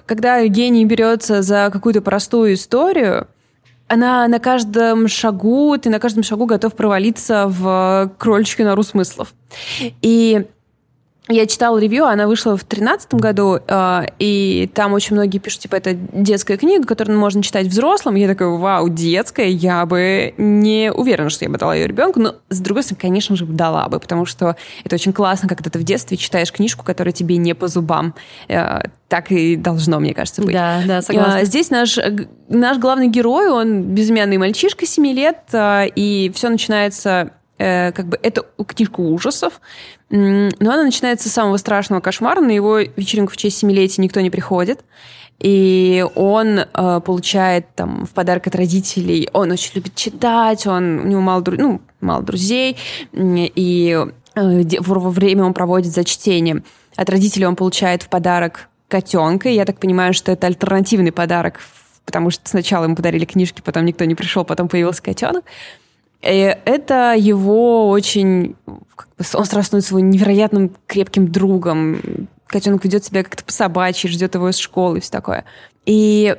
[0.05, 3.27] когда гений берется за какую-то простую историю,
[3.87, 9.33] она на каждом шагу, ты на каждом шагу готов провалиться в крольчью нору смыслов.
[10.03, 10.45] И
[11.29, 15.75] я читала ревью, она вышла в 2013 году, э, и там очень многие пишут, типа,
[15.75, 18.15] это детская книга, которую можно читать взрослым.
[18.15, 22.35] Я такая, вау, детская, я бы не уверена, что я бы дала ее ребенку, но,
[22.49, 25.83] с другой стороны, конечно же, дала бы, потому что это очень классно, когда ты в
[25.83, 28.15] детстве читаешь книжку, которая тебе не по зубам.
[28.47, 30.53] Э, так и должно, мне кажется, быть.
[30.53, 31.43] Да, да, согласна.
[31.45, 31.99] Здесь наш,
[32.47, 38.45] наш главный герой, он безымянный мальчишка 7 лет, э, и все начинается как бы это
[38.65, 39.59] книжка ужасов,
[40.09, 42.39] но она начинается с самого страшного кошмара.
[42.39, 44.83] На его вечеринку в честь семилетия никто не приходит.
[45.39, 51.07] И он э, получает там в подарок от родителей, он очень любит читать, он, у
[51.07, 52.75] него мало, ну, мало друзей,
[53.13, 56.65] и э, во время он проводит за чтением.
[56.97, 61.61] От родителей он получает в подарок котенка, я так понимаю, что это альтернативный подарок,
[62.03, 65.45] потому что сначала ему подарили книжки, потом никто не пришел, потом появился котенок.
[66.21, 68.55] И это его очень...
[69.33, 72.27] Он сразу становится его невероятным крепким другом.
[72.47, 75.45] Котенок ведет себя как-то по-собачьи, ждет его из школы и все такое.
[75.85, 76.35] И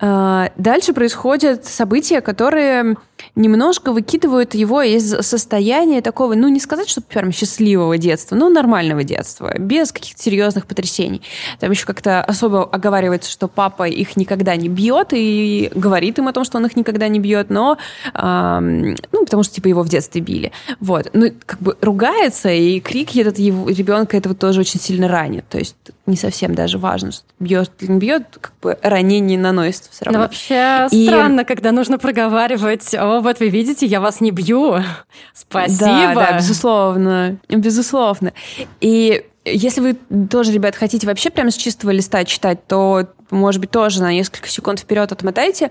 [0.00, 2.96] э, дальше происходят события, которые
[3.34, 9.04] немножко выкидывают его из состояния такого, ну, не сказать, что прям счастливого детства, но нормального
[9.04, 11.22] детства, без каких-то серьезных потрясений.
[11.60, 16.32] Там еще как-то особо оговаривается, что папа их никогда не бьет и говорит им о
[16.32, 17.78] том, что он их никогда не бьет, но,
[18.14, 20.52] эм, ну, потому что, типа, его в детстве били.
[20.80, 21.10] Вот.
[21.12, 25.48] Ну, как бы ругается, и крик этот его ребенка этого тоже очень сильно ранит.
[25.48, 25.76] То есть
[26.06, 30.18] не совсем даже важно, что бьет или не бьет, как бы ранение наносится все равно.
[30.18, 31.06] Но вообще и...
[31.06, 34.76] странно, когда нужно проговаривать о вот вы видите, я вас не бью.
[35.34, 35.80] Спасибо.
[35.80, 37.38] Да, да, безусловно.
[37.48, 38.32] Безусловно.
[38.80, 39.96] И если вы
[40.28, 44.48] тоже, ребят, хотите вообще прямо с чистого листа читать, то, может быть, тоже на несколько
[44.48, 45.70] секунд вперед отмотайте.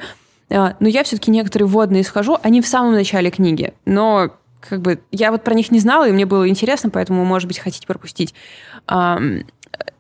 [0.50, 3.74] А, но я все-таки некоторые вводные схожу, они в самом начале книги.
[3.86, 7.48] Но как бы я вот про них не знала, и мне было интересно, поэтому, может
[7.48, 8.34] быть, хотите пропустить.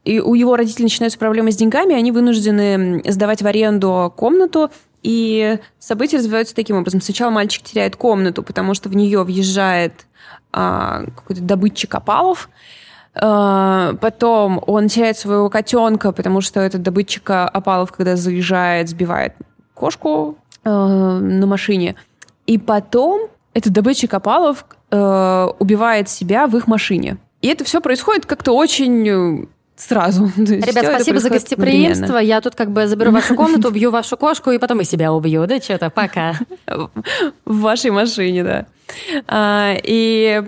[0.05, 4.69] И у его родителей начинаются проблемы с деньгами, они вынуждены сдавать в аренду комнату
[5.05, 6.99] и события развиваются таким образом.
[6.99, 10.07] Сначала мальчик теряет комнату, потому что в нее въезжает
[10.51, 12.49] а, какой-то добытчик опалов.
[13.13, 19.35] А, потом он теряет своего котенка, потому что этот добытчик опалов, когда заезжает, сбивает
[19.75, 21.95] кошку а, на машине.
[22.47, 27.17] И потом этот добытчик опалов а, убивает себя в их машине.
[27.43, 30.31] И это все происходит как-то очень сразу.
[30.38, 32.17] Ребят, спасибо за гостеприимство.
[32.17, 35.45] Я тут как бы заберу вашу комнату, убью вашу кошку и потом и себя убью.
[35.47, 36.35] Да что-то, пока.
[37.45, 38.65] В вашей машине, да.
[39.27, 40.43] А, и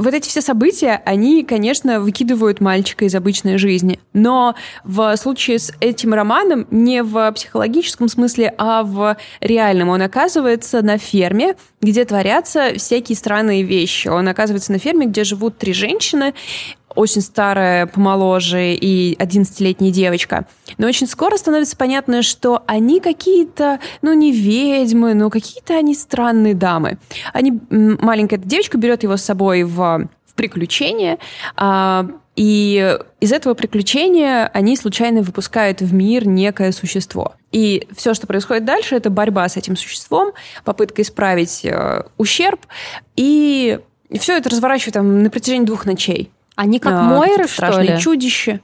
[0.00, 4.00] вот эти все события, они, конечно, выкидывают мальчика из обычной жизни.
[4.14, 9.90] Но в случае с этим романом не в психологическом смысле, а в реальном.
[9.90, 14.08] Он оказывается на ферме, где творятся всякие странные вещи.
[14.08, 16.34] Он оказывается на ферме, где живут три женщины,
[16.94, 20.46] очень старая, помоложе и 11-летняя девочка.
[20.78, 26.54] Но очень скоро становится понятно, что они какие-то, ну, не ведьмы, но какие-то они странные
[26.54, 26.98] дамы.
[27.32, 31.18] Они, маленькая девочка берет его с собой в, в приключение,
[31.56, 37.34] а, и из этого приключения они случайно выпускают в мир некое существо.
[37.52, 40.32] И все, что происходит дальше, это борьба с этим существом,
[40.64, 42.60] попытка исправить э, ущерб,
[43.14, 43.80] и
[44.18, 46.30] все это разворачивает там, на протяжении двух ночей.
[46.60, 47.98] Они как а, Мойры, что ли?
[47.98, 48.60] чудище.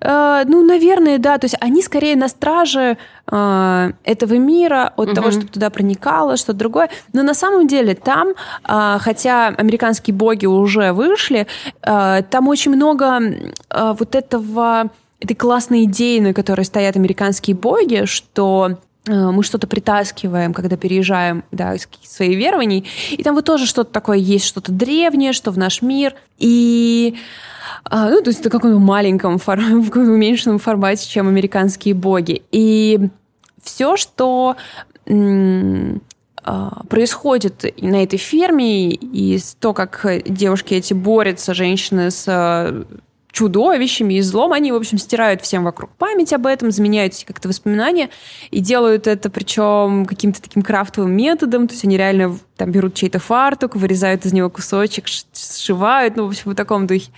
[0.00, 1.38] Uh, ну, наверное, да.
[1.38, 2.98] То есть они скорее на страже
[3.30, 5.14] uh, этого мира, от угу.
[5.14, 6.90] того, чтобы туда проникало, что-то другое.
[7.12, 8.30] Но на самом деле там,
[8.64, 11.46] uh, хотя американские боги уже вышли,
[11.80, 13.20] там очень много
[13.70, 20.76] вот этого этой классной идеи, на которой стоят американские боги, что мы что-то притаскиваем, когда
[20.76, 22.86] переезжаем да, из своих верований.
[23.10, 26.14] И там вот тоже что-то такое есть, что-то древнее, что в наш мир.
[26.38, 27.16] И
[27.84, 29.58] а, ну, то есть это каком-то маленьком, фор...
[29.60, 32.42] в уменьшенном формате, чем американские боги.
[32.52, 33.08] И
[33.62, 34.56] все, что
[35.06, 42.86] а, происходит на этой ферме, и то, как девушки эти борются, женщины с
[43.38, 48.10] чудовищами и злом, они, в общем, стирают всем вокруг память об этом, заменяют как-то воспоминания
[48.50, 53.20] и делают это причем каким-то таким крафтовым методом, то есть они реально там берут чей-то
[53.20, 57.12] фартук, вырезают из него кусочек, сшивают, ну, в общем, в таком духе.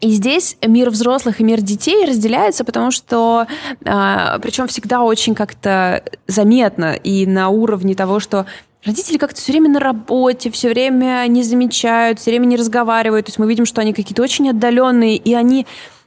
[0.00, 3.46] И здесь мир взрослых и мир детей разделяется, потому что,
[3.86, 8.44] а, причем всегда очень как-то заметно и на уровне того, что
[8.84, 13.26] Родители как-то все время на работе, все время не замечают, все время не разговаривают.
[13.26, 15.66] То есть мы видим, что они какие-то очень отдаленные, и они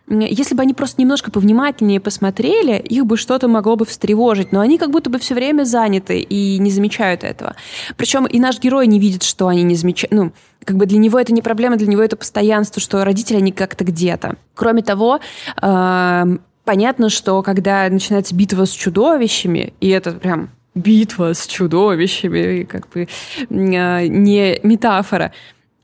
[0.09, 4.77] если бы они просто немножко повнимательнее посмотрели, их бы что-то могло бы встревожить, но они
[4.77, 7.57] как будто бы все время заняты и не замечают этого.
[7.97, 10.31] Причем и наш герой не видит, что они не замечают, ну,
[10.63, 13.83] как бы для него это не проблема, для него это постоянство, что родители, они как-то
[13.83, 14.37] где-то.
[14.55, 15.19] Кроме того,
[15.59, 23.01] понятно, что когда начинается битва с чудовищами, и это прям битва с чудовищами, как бы
[23.01, 25.31] э, не метафора,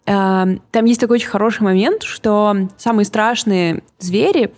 [0.06, 4.54] Эм, там есть такой очень хороший момент, что самые страшные звери,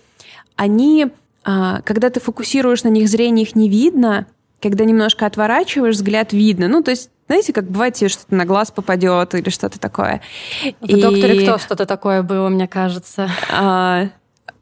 [0.55, 1.07] они,
[1.43, 4.25] а, когда ты фокусируешь на них зрение, их не видно,
[4.61, 6.67] когда немножко отворачиваешь, взгляд видно.
[6.67, 10.21] Ну, то есть знаете, как бывает, тебе что-то на глаз попадет или что-то такое.
[10.79, 11.01] В и...
[11.01, 13.29] «Докторе кто» что-то такое было, мне кажется.
[13.51, 14.09] А,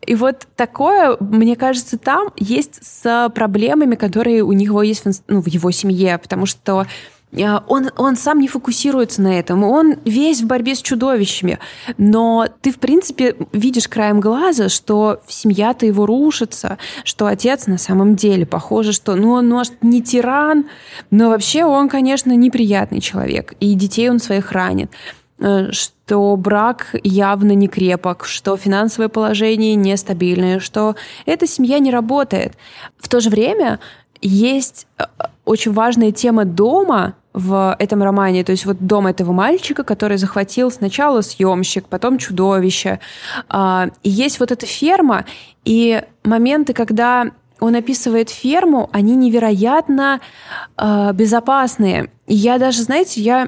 [0.06, 5.42] и вот такое, мне кажется, там есть с проблемами, которые у него есть в, ну,
[5.42, 6.86] в его семье, потому что
[7.42, 11.60] а, он, он сам не фокусируется на этом, он весь в борьбе с чудовищами.
[11.98, 18.16] Но ты, в принципе, видишь краем глаза, что семья-то его рушится, что отец на самом
[18.16, 20.66] деле похоже, что ну, он, может, не тиран,
[21.10, 24.92] но вообще он, конечно, неприятный человек, и детей он своих ранит
[25.40, 25.72] э,
[26.14, 30.96] что брак явно не крепок, что финансовое положение нестабильное, что
[31.26, 32.54] эта семья не работает.
[33.00, 33.80] В то же время
[34.22, 35.06] есть э,
[35.44, 38.44] очень важная тема дома, в этом романе.
[38.44, 43.00] То есть вот дом этого мальчика, который захватил сначала съемщик, потом чудовище.
[43.50, 45.26] А, и есть вот эта ферма,
[45.66, 50.20] и моменты, когда он описывает ферму, они невероятно
[50.78, 52.12] э, безопасные.
[52.28, 53.48] И я даже, знаете, я,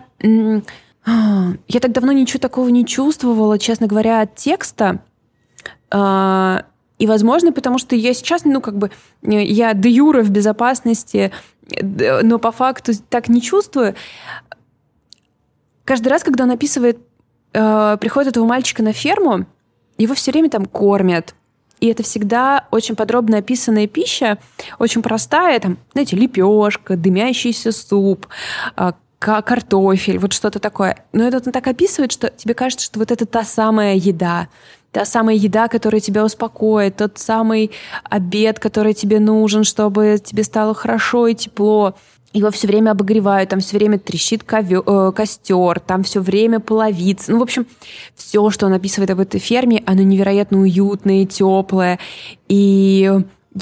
[1.68, 5.00] я так давно ничего такого не чувствовала, честно говоря, от текста.
[5.92, 6.62] Э,
[6.98, 8.92] и, возможно, потому что я сейчас, ну, как бы,
[9.22, 11.32] я де юра в безопасности,
[11.82, 13.96] но по факту так не чувствую.
[15.84, 17.00] Каждый раз, когда он описывает
[17.54, 19.46] э, приход этого мальчика на ферму,
[19.98, 21.36] его все время там кормят.
[21.80, 24.38] И это всегда очень подробно описанная пища,
[24.80, 28.28] очень простая, там, знаете, лепешка, дымящийся суп,
[28.78, 28.94] э,
[29.42, 30.98] картофель, вот что-то такое.
[31.12, 34.48] Но это он так описывает, что тебе кажется, что вот это та самая еда,
[34.92, 37.72] та самая еда, которая тебя успокоит, тот самый
[38.04, 41.96] обед, который тебе нужен, чтобы тебе стало хорошо и тепло.
[42.34, 47.28] Его все время обогревают, там все время трещит ковер, э, костер, там все время половиц.
[47.28, 47.66] Ну, в общем,
[48.14, 51.98] все, что он описывает об этой ферме, оно невероятно уютное, теплое.
[52.48, 53.10] И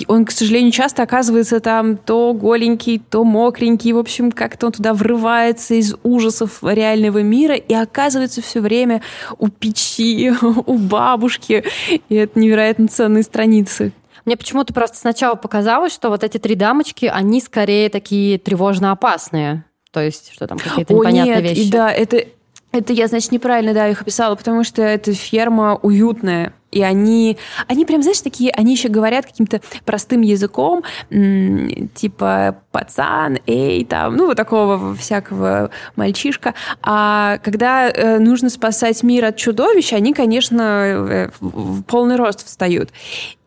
[0.08, 3.91] он, к сожалению, часто оказывается там то голенький, то мокренький.
[3.93, 9.01] В общем, как-то он туда врывается из ужасов реального мира и оказывается все время
[9.38, 11.63] у печи, у бабушки.
[12.10, 13.91] И это невероятно ценные страницы.
[14.25, 19.65] Мне почему-то просто сначала показалось, что вот эти три дамочки, они скорее такие тревожно опасные.
[19.91, 21.67] То есть, что там какие-то непонятные О, нет, вещи.
[21.67, 22.25] И да, это,
[22.74, 26.54] это я, значит, неправильно, да, их описала, потому что эта ферма уютная.
[26.72, 33.86] И они, они прям, знаешь, такие, они еще говорят каким-то простым языком, типа пацан, эй,
[33.86, 36.56] там, ну, вот такого всякого мальчишка.
[36.82, 42.90] А когда э, нужно спасать мир от чудовищ, они, конечно, э, в полный рост встают.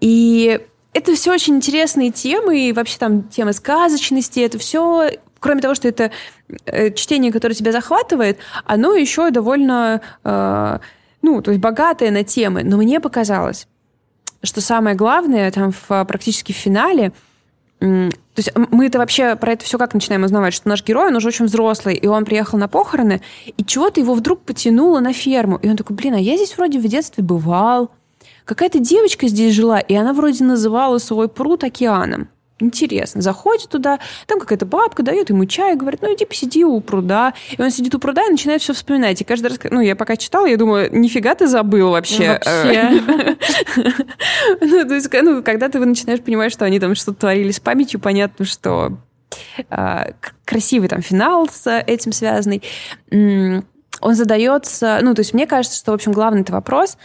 [0.01, 0.61] И
[0.93, 5.89] это все очень интересные темы, и вообще там темы сказочности, это все кроме того, что
[5.89, 6.11] это
[6.65, 10.79] э, чтение, которое тебя захватывает, оно еще довольно э,
[11.23, 13.67] ну, то есть богатая на темы, но мне показалось,
[14.43, 17.13] что самое главное там в, практически в финале,
[17.81, 21.17] то есть мы это вообще про это все как начинаем узнавать, что наш герой, он
[21.17, 23.21] уже очень взрослый, и он приехал на похороны,
[23.57, 25.57] и чего-то его вдруг потянуло на ферму.
[25.57, 27.91] И он такой, блин, а я здесь вроде в детстве бывал.
[28.45, 32.29] Какая-то девочка здесь жила, и она вроде называла свой пруд океаном.
[32.59, 33.21] Интересно.
[33.21, 37.35] Заходит туда, там какая-то бабка дает ему чай, говорит, ну иди посиди у пруда.
[37.51, 39.21] И он сидит у пруда и начинает все вспоминать.
[39.21, 42.41] И каждый раз, ну я пока читала, я думаю, нифига ты забыл вообще.
[44.61, 48.01] Ну, то есть, ну, когда ты начинаешь понимать, что они там что-то творили с памятью,
[48.01, 48.99] понятно, что
[49.69, 50.09] а,
[50.45, 52.63] красивый там финал с этим связанный.
[53.11, 56.97] Он задается, ну, то есть мне кажется, что, в общем, главный это вопрос,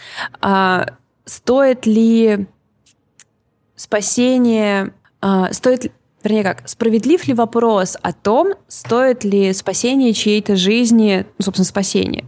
[0.41, 0.85] а,
[1.25, 2.47] стоит ли
[3.75, 4.93] спасение
[5.51, 5.91] стоит
[6.23, 12.25] вернее как, справедлив ли вопрос о том, стоит ли спасение чьей-то жизни, ну, собственно, спасение,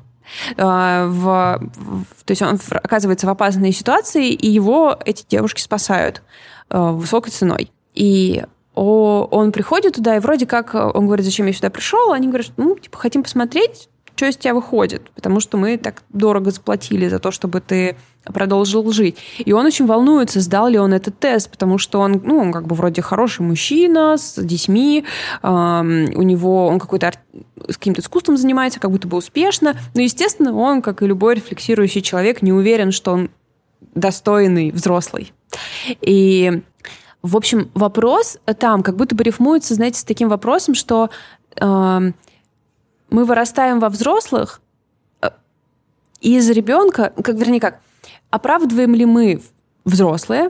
[0.58, 6.24] а, в, в, то есть он оказывается в опасной ситуации, и его эти девушки спасают
[6.70, 7.72] а, высокой ценой.
[7.94, 12.28] И о, он приходит туда, и вроде как он говорит, зачем я сюда пришел, они
[12.28, 17.08] говорят, ну, типа, хотим посмотреть, что из тебя выходит, потому что мы так дорого заплатили
[17.08, 19.18] за то, чтобы ты продолжил жить.
[19.40, 22.68] И он очень волнуется, сдал ли он этот тест, потому что он, ну, он как
[22.68, 25.04] бы вроде хороший мужчина с детьми,
[25.42, 27.12] э, у него он какой-то
[27.68, 32.02] с каким-то искусством занимается, как будто бы успешно, но, естественно, он, как и любой рефлексирующий
[32.02, 33.30] человек, не уверен, что он
[33.96, 35.34] достойный взрослый.
[36.02, 36.62] И,
[37.22, 41.10] в общем, вопрос там как будто бы рифмуется, знаете, с таким вопросом, что
[41.60, 42.12] э,
[43.10, 44.62] мы вырастаем во взрослых,
[45.22, 45.30] э,
[46.22, 47.80] из ребенка, как вернее как,
[48.34, 49.42] оправдываем ли мы
[49.86, 50.50] взрослые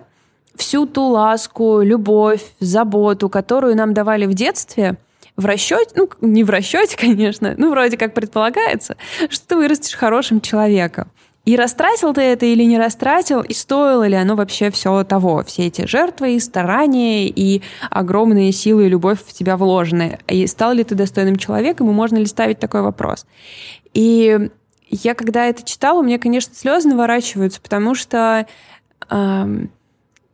[0.56, 4.96] всю ту ласку, любовь, заботу, которую нам давали в детстве,
[5.36, 8.96] в расчете, ну, не в расчете, конечно, ну, вроде как предполагается,
[9.30, 11.12] что ты вырастешь хорошим человеком.
[11.44, 15.68] И растратил ты это или не растратил, и стоило ли оно вообще все того, все
[15.68, 20.20] эти жертвы и старания, и огромные силы и любовь в тебя вложены.
[20.30, 23.26] И стал ли ты достойным человеком, и можно ли ставить такой вопрос?
[23.94, 24.52] И
[24.96, 28.46] я, когда это читала, у меня, конечно, слезы наворачиваются, потому что,
[29.10, 29.46] э,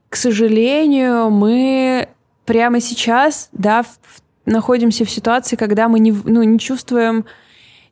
[0.09, 2.09] к сожалению, мы
[2.45, 3.99] прямо сейчас, да, в,
[4.45, 7.25] находимся в ситуации, когда мы не, ну, не чувствуем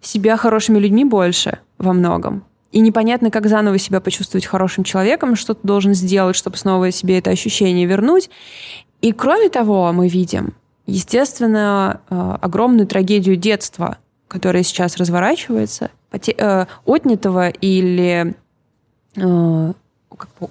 [0.01, 2.43] себя хорошими людьми больше во многом.
[2.71, 7.17] И непонятно, как заново себя почувствовать хорошим человеком, что ты должен сделать, чтобы снова себе
[7.19, 8.29] это ощущение вернуть.
[9.01, 10.53] И кроме того, мы видим,
[10.85, 13.97] естественно, э, огромную трагедию детства,
[14.27, 18.35] которая сейчас разворачивается, э, отнятого или
[19.15, 19.73] э,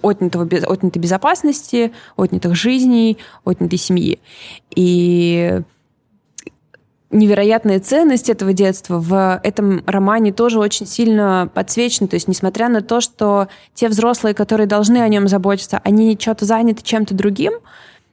[0.03, 4.19] отнятого, отнятой безопасности, отнятых жизней, отнятой семьи.
[4.75, 5.61] И
[7.11, 12.09] невероятная ценность этого детства в этом романе тоже очень сильно подсвечена.
[12.09, 16.45] То есть, несмотря на то, что те взрослые, которые должны о нем заботиться, они что-то
[16.45, 17.55] заняты чем-то другим,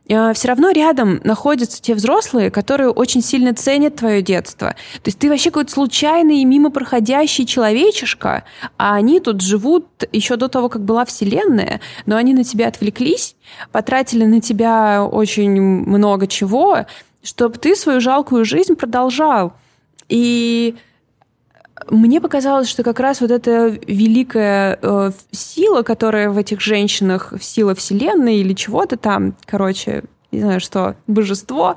[0.06, 4.76] все равно рядом находятся те взрослые, которые очень сильно ценят твое детство.
[4.96, 8.44] То есть ты вообще какой-то случайный и мимо проходящий человечишка,
[8.78, 13.36] а они тут живут еще до того, как была Вселенная, но они на тебя отвлеклись,
[13.72, 16.86] потратили на тебя очень много чего,
[17.24, 19.54] чтобы ты свою жалкую жизнь продолжал.
[20.10, 20.76] И
[21.90, 27.76] мне показалось, что как раз вот эта великая э, сила, которая в этих женщинах, сила
[27.76, 31.76] Вселенной или чего-то там, короче, не знаю что, божество,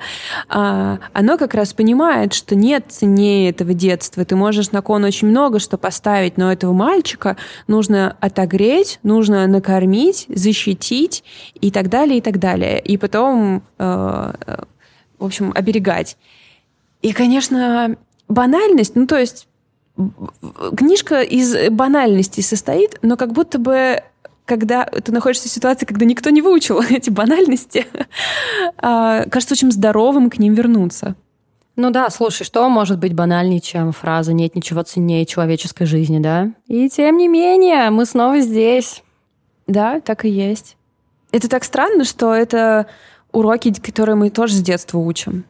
[0.48, 4.24] э, оно как раз понимает, что нет ценнее этого детства.
[4.24, 7.36] Ты можешь на кон очень много что поставить, но этого мальчика
[7.66, 11.22] нужно отогреть, нужно накормить, защитить
[11.54, 12.80] и так далее, и так далее.
[12.80, 14.32] И потом э,
[15.18, 16.16] в общем, оберегать.
[17.02, 17.96] И, конечно,
[18.28, 19.48] банальность, ну, то есть
[20.76, 24.03] книжка из банальности состоит, но как будто бы
[24.44, 27.86] когда ты находишься в ситуации, когда никто не выучил эти банальности,
[28.78, 31.16] а, кажется очень здоровым к ним вернуться.
[31.74, 36.53] Ну да, слушай, что может быть банальнее, чем фраза «нет ничего ценнее человеческой жизни», да?
[36.68, 39.03] И тем не менее, мы снова здесь.
[39.66, 40.76] Да, так и есть.
[41.32, 42.86] Это так странно, что это
[43.30, 45.44] уроки, которые мы тоже с детства учим.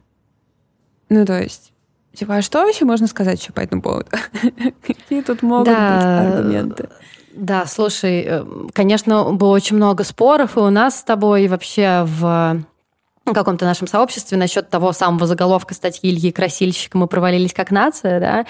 [1.08, 1.72] Ну, то есть,
[2.16, 4.08] типа, а что вообще можно сказать еще по этому поводу?
[4.86, 6.88] Какие тут могут да, быть аргументы?
[7.32, 12.64] Да, слушай, э, конечно, было очень много споров, и у нас с тобой вообще в
[13.34, 18.46] каком-то нашем сообществе насчет того самого заголовка статьи Ильи Красильщика «Мы провалились как нация», да,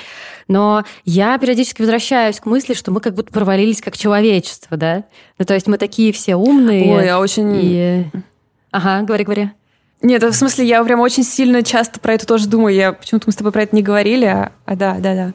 [0.49, 5.05] но я периодически возвращаюсь к мысли, что мы как будто провалились как человечество, да,
[5.39, 6.95] ну, то есть мы такие все умные.
[6.95, 7.59] Ой, я очень...
[7.61, 8.07] И...
[8.71, 9.51] Ага, говори, говори.
[10.03, 12.74] Нет, в смысле, я прям очень сильно часто про это тоже думаю.
[12.74, 15.32] Я почему-то мы с тобой про это не говорили, а, а да, да, да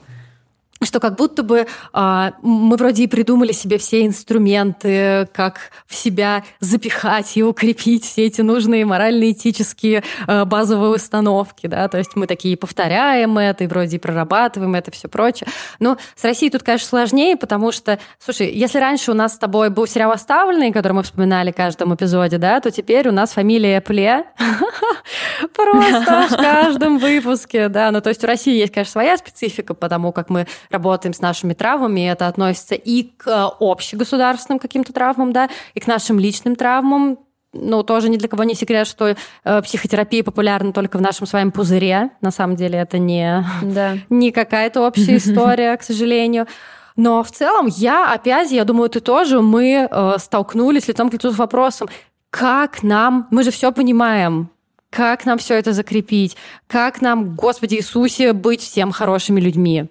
[0.84, 6.44] что как будто бы а, мы вроде и придумали себе все инструменты, как в себя
[6.60, 12.58] запихать и укрепить все эти нужные морально-этические а, базовые установки, да, то есть мы такие
[12.58, 15.48] повторяем это и вроде и прорабатываем это все прочее.
[15.80, 19.70] Но с Россией тут, конечно, сложнее, потому что, слушай, если раньше у нас с тобой
[19.70, 23.82] был сериал «Оставленный», который мы вспоминали в каждом эпизоде, да, то теперь у нас фамилия
[23.82, 24.26] Пле
[25.54, 30.12] просто в каждом выпуске, да, ну то есть у России есть, конечно, своя специфика, потому
[30.12, 35.34] как мы работаем с нашими травмами, и это относится и к э, общегосударственным каким-то травмам,
[35.34, 37.20] да, и к нашим личным травмам,
[37.54, 41.34] ну, тоже ни для кого не секрет, что э, психотерапия популярна только в нашем с
[41.34, 42.12] вами пузыре.
[42.22, 43.98] На самом деле это не, да.
[44.10, 46.48] не какая-то общая история, к сожалению.
[46.96, 51.32] Но в целом я, опять, я думаю, ты тоже, мы э, столкнулись лицом к лицу
[51.32, 51.90] с вопросом,
[52.30, 54.50] как нам, мы же все понимаем,
[54.90, 59.90] как нам все это закрепить, как нам, Господи Иисусе, быть всем хорошими людьми.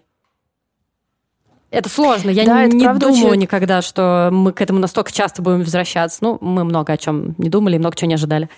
[1.71, 2.31] Это сложно.
[2.31, 3.43] Я да, не, не думала очень...
[3.43, 6.19] никогда, что мы к этому настолько часто будем возвращаться.
[6.21, 8.49] Ну, мы много о чем не думали много чего не ожидали.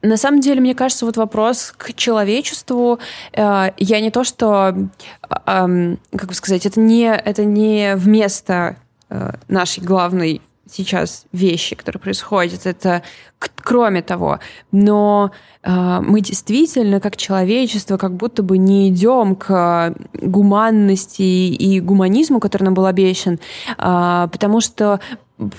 [0.00, 2.98] На самом деле, мне кажется, вот вопрос к человечеству.
[3.32, 4.74] Э, я не то, что,
[5.28, 8.76] э, как бы сказать, это не, это не вместо
[9.10, 12.64] э, нашей главной сейчас вещи, которые происходят.
[12.64, 13.02] Это
[13.62, 14.38] кроме того.
[14.70, 15.30] Но
[15.62, 22.64] э, мы действительно, как человечество, как будто бы не идем к гуманности и гуманизму, который
[22.64, 23.38] нам был обещан,
[23.78, 25.00] э, потому что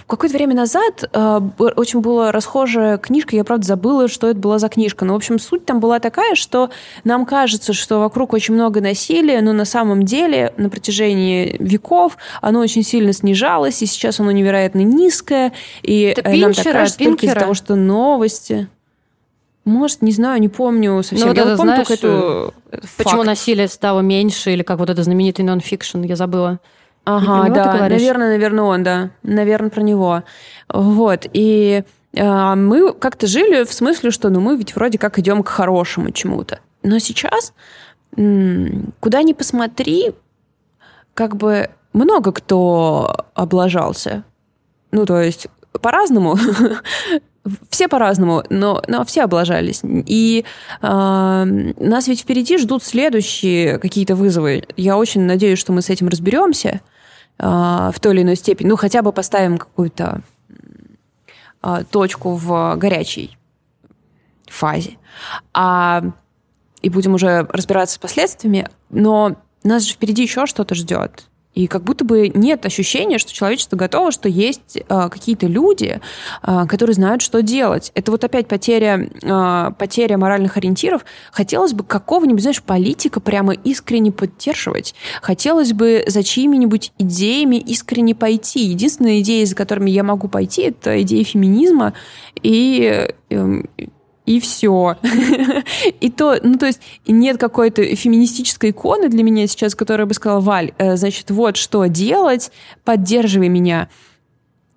[0.08, 4.70] какое-то время назад э, очень была расхожая книжка, я, правда, забыла, что это была за
[4.70, 5.06] книжка.
[5.06, 6.70] Но, в общем, суть там была такая, что
[7.04, 12.60] нам кажется, что вокруг очень много насилия, но на самом деле на протяжении веков оно
[12.60, 15.54] очень сильно снижалось, и сейчас оно невероятно низкое.
[15.82, 18.68] И это нам Пинчера, так кажется только из-за того, что новости...
[19.66, 21.20] Может, не знаю, не помню совсем.
[21.20, 22.54] Ну, вот я это, вот помню знаешь, эту
[22.98, 23.28] Почему факт.
[23.28, 26.60] насилие стало меньше, или как вот это знаменитый нон-фикшн, я забыла.
[27.06, 29.12] Ага, да, наверное, наверное, он, да.
[29.24, 30.24] Наверное, про него.
[30.68, 31.28] Вот.
[31.32, 31.84] И
[32.18, 36.12] а, мы как-то жили в смысле, что ну мы ведь вроде как идем к хорошему
[36.12, 36.60] чему-то.
[36.82, 37.54] Но сейчас,
[38.12, 40.12] куда ни посмотри,
[41.14, 44.24] как бы много кто облажался.
[44.92, 45.48] Ну, то есть
[45.82, 46.38] по-разному.
[47.70, 49.82] Все по-разному, но, но все облажались.
[49.84, 50.46] И
[50.82, 54.64] а, нас ведь впереди ждут следующие какие-то вызовы.
[54.78, 56.80] Я очень надеюсь, что мы с этим разберемся
[57.38, 58.70] а, в той или иной степени.
[58.70, 60.22] Ну, хотя бы поставим какую-то
[61.62, 63.38] а, точку в горячей
[64.48, 64.98] фазе.
[65.54, 66.04] А,
[66.82, 68.70] и будем уже разбираться с последствиями.
[68.90, 71.30] Но нас же впереди еще что-то ждет.
[71.54, 76.02] И как будто бы нет ощущения, что человечество готово, что есть э, какие-то люди,
[76.42, 77.92] э, которые знают, что делать.
[77.94, 81.06] Это вот опять потеря, э, потеря моральных ориентиров.
[81.32, 84.96] Хотелось бы какого-нибудь, знаешь, политика прямо искренне поддерживать.
[85.22, 88.62] Хотелось бы за чьими-нибудь идеями искренне пойти.
[88.66, 91.94] Единственная идея, за которыми я могу пойти, это идея феминизма
[92.42, 93.70] и эм,
[94.26, 94.98] и все.
[96.00, 100.40] И то, ну, то есть нет какой-то феминистической иконы для меня сейчас, которая бы сказала,
[100.40, 102.52] Валь, э, значит, вот что делать,
[102.84, 103.90] поддерживай меня.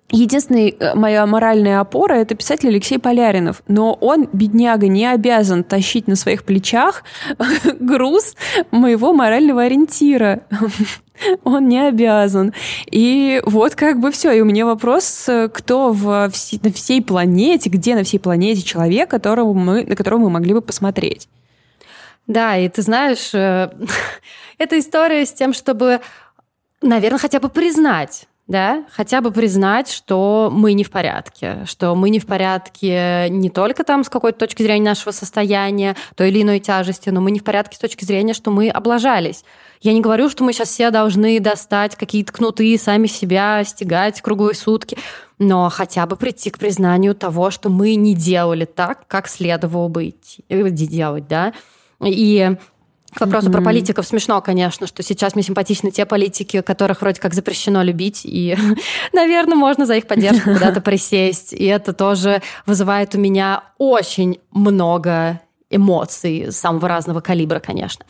[0.09, 3.61] Единственная э, моя моральная опора— это писатель Алексей Поляринов.
[3.67, 7.03] Но он, бедняга, не обязан тащить на своих плечах
[7.79, 8.35] груз
[8.71, 10.43] моего морального ориентира.
[11.43, 12.53] Он не обязан.
[12.91, 14.31] И вот как бы все.
[14.31, 18.61] И у меня вопрос, э, кто в, вс- на всей планете, где на всей планете
[18.61, 21.27] человек, которого мы, на которого мы могли бы посмотреть?
[22.27, 23.71] Да, и ты знаешь, э,
[24.57, 25.99] эта история с тем, чтобы,
[26.81, 32.09] наверное, хотя бы признать, да, хотя бы признать, что мы не в порядке, что мы
[32.09, 36.59] не в порядке не только там с какой-то точки зрения нашего состояния, той или иной
[36.59, 39.43] тяжести, но мы не в порядке с точки зрения, что мы облажались.
[39.81, 44.55] Я не говорю, что мы сейчас все должны достать какие-то кнуты сами себя стягать круглые
[44.55, 44.97] сутки,
[45.39, 50.09] но хотя бы прийти к признанию того, что мы не делали так, как следовало бы
[50.09, 51.53] идти, э, делать, да.
[52.03, 52.55] И
[53.17, 57.33] к вопросу про политиков смешно, конечно, что сейчас мне симпатичны те политики, которых вроде как
[57.33, 58.55] запрещено любить, и,
[59.13, 61.53] наверное, можно за их поддержку куда-то присесть.
[61.53, 68.05] И это тоже вызывает у меня очень много эмоций самого разного калибра, конечно.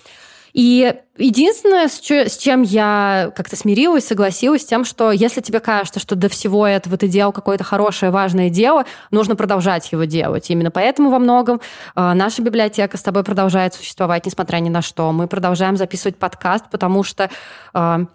[0.53, 1.99] И единственное, с,
[2.37, 6.97] чем я как-то смирилась, согласилась с тем, что если тебе кажется, что до всего этого
[6.97, 10.49] ты делал какое-то хорошее, важное дело, нужно продолжать его делать.
[10.49, 11.61] Именно поэтому во многом
[11.95, 15.11] э, наша библиотека с тобой продолжает существовать, несмотря ни на что.
[15.11, 17.29] Мы продолжаем записывать подкаст, потому что
[17.73, 18.05] э,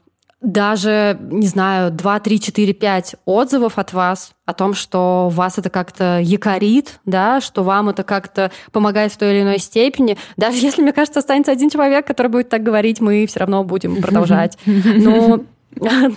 [0.42, 5.70] даже, не знаю, 2, 3, 4, 5 отзывов от вас о том, что вас это
[5.70, 10.18] как-то якорит, да, что вам это как-то помогает в той или иной степени.
[10.36, 14.02] Даже если, мне кажется, останется один человек, который будет так говорить, мы все равно будем
[14.02, 14.58] продолжать.
[14.66, 15.44] Ну,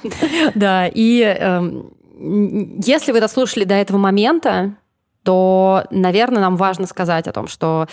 [0.56, 1.94] да, и эм,
[2.84, 4.76] если вы дослушали до этого момента,
[5.24, 7.88] то, наверное, нам важно сказать о том, что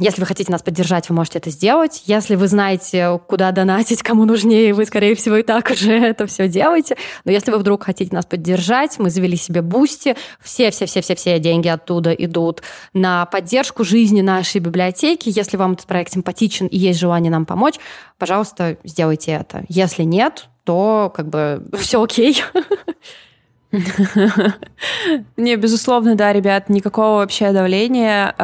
[0.00, 2.02] если вы хотите нас поддержать, вы можете это сделать.
[2.06, 6.48] Если вы знаете, куда донатить, кому нужнее, вы, скорее всего, и так уже это все
[6.48, 6.96] делаете.
[7.24, 10.16] Но если вы вдруг хотите нас поддержать, мы завели себе Boosty.
[10.40, 12.62] Все-все-все-все-все деньги оттуда идут
[12.92, 15.30] на поддержку жизни нашей библиотеки.
[15.32, 17.74] Если вам этот проект симпатичен и есть желание нам помочь,
[18.18, 19.64] пожалуйста, сделайте это.
[19.68, 22.42] Если нет, то как бы все окей.
[25.36, 28.34] Не, безусловно, да, ребят, никакого вообще давления,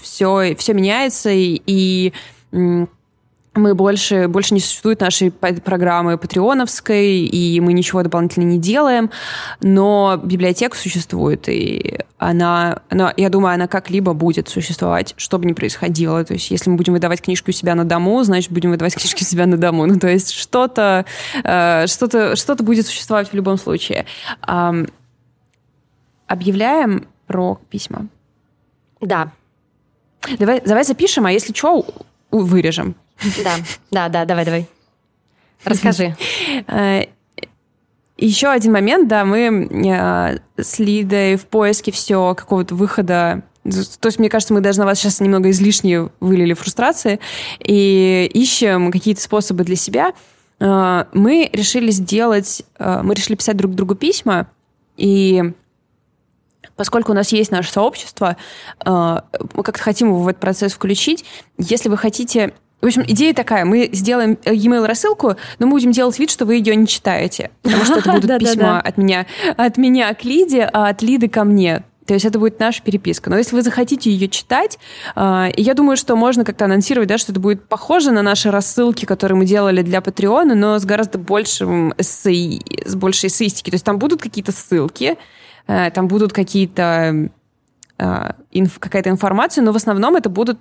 [0.00, 2.12] все, все меняется, и,
[3.54, 9.10] мы больше, больше не существует нашей программы патреоновской, и мы ничего дополнительно не делаем,
[9.60, 15.52] но библиотека существует, и она, она, я думаю, она как-либо будет существовать, что бы ни
[15.52, 16.24] происходило.
[16.24, 19.22] То есть если мы будем выдавать книжки у себя на дому, значит, будем выдавать книжки
[19.22, 19.86] у себя на дому.
[19.86, 21.04] Ну, то есть что-то,
[21.42, 24.06] э, что-то, что-то будет существовать в любом случае.
[26.26, 28.08] Объявляем про письма.
[29.00, 29.30] Да,
[30.38, 31.86] Давай, давай запишем, а если что,
[32.30, 32.96] вырежем.
[33.44, 33.56] Да,
[33.90, 34.68] да, да, давай, давай.
[35.64, 36.16] Расскажи.
[36.68, 37.04] Э,
[38.16, 43.42] Еще один момент, да, мы э, с Лидой в поиске все какого-то выхода.
[43.64, 47.18] То есть, мне кажется, мы даже на вас сейчас немного излишне вылили фрустрации
[47.58, 50.12] и ищем какие-то способы для себя.
[50.60, 54.46] Э, Мы решили сделать, мы решили писать друг другу письма
[54.96, 55.42] И
[56.76, 58.36] поскольку у нас есть наше сообщество,
[58.84, 61.24] мы как-то хотим его в этот процесс включить.
[61.58, 62.52] Если вы хотите
[62.84, 63.64] в общем, идея такая.
[63.64, 67.50] Мы сделаем e-mail рассылку, но мы будем делать вид, что вы ее не читаете.
[67.62, 69.26] Потому что это будут письма от меня,
[69.56, 71.82] от меня к Лиде, а от Лиды ко мне.
[72.06, 73.30] То есть это будет наша переписка.
[73.30, 74.78] Но если вы захотите ее читать,
[75.16, 79.06] э, я думаю, что можно как-то анонсировать, да, что это будет похоже на наши рассылки,
[79.06, 83.70] которые мы делали для Патреона, но с гораздо большим эссе, с большей эссеистики.
[83.70, 85.16] То есть там будут какие-то ссылки,
[85.66, 87.30] э, там будут какие-то
[87.98, 90.58] э, инф, какая-то информация, но в основном это будут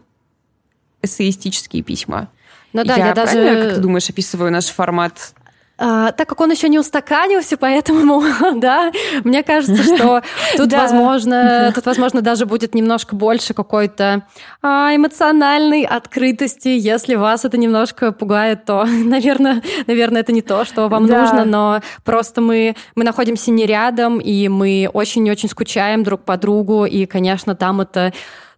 [1.03, 2.29] эссеистические письма.
[2.73, 3.33] Ну да, я, я даже...
[3.33, 5.33] как ты думаешь, описываю наш формат
[5.75, 8.23] а, так как он еще не устаканился, поэтому,
[8.55, 8.91] да,
[9.23, 10.21] мне кажется, что
[10.57, 10.81] тут, да.
[10.81, 14.23] возможно, тут, возможно, даже будет немножко больше какой-то
[14.61, 16.67] а, эмоциональной открытости.
[16.67, 21.21] Если вас это немножко пугает, то, наверное, наверное, это не то, что вам да.
[21.21, 26.85] нужно, но просто мы, мы находимся не рядом, и мы очень-очень скучаем друг по другу,
[26.85, 28.13] и, конечно, там это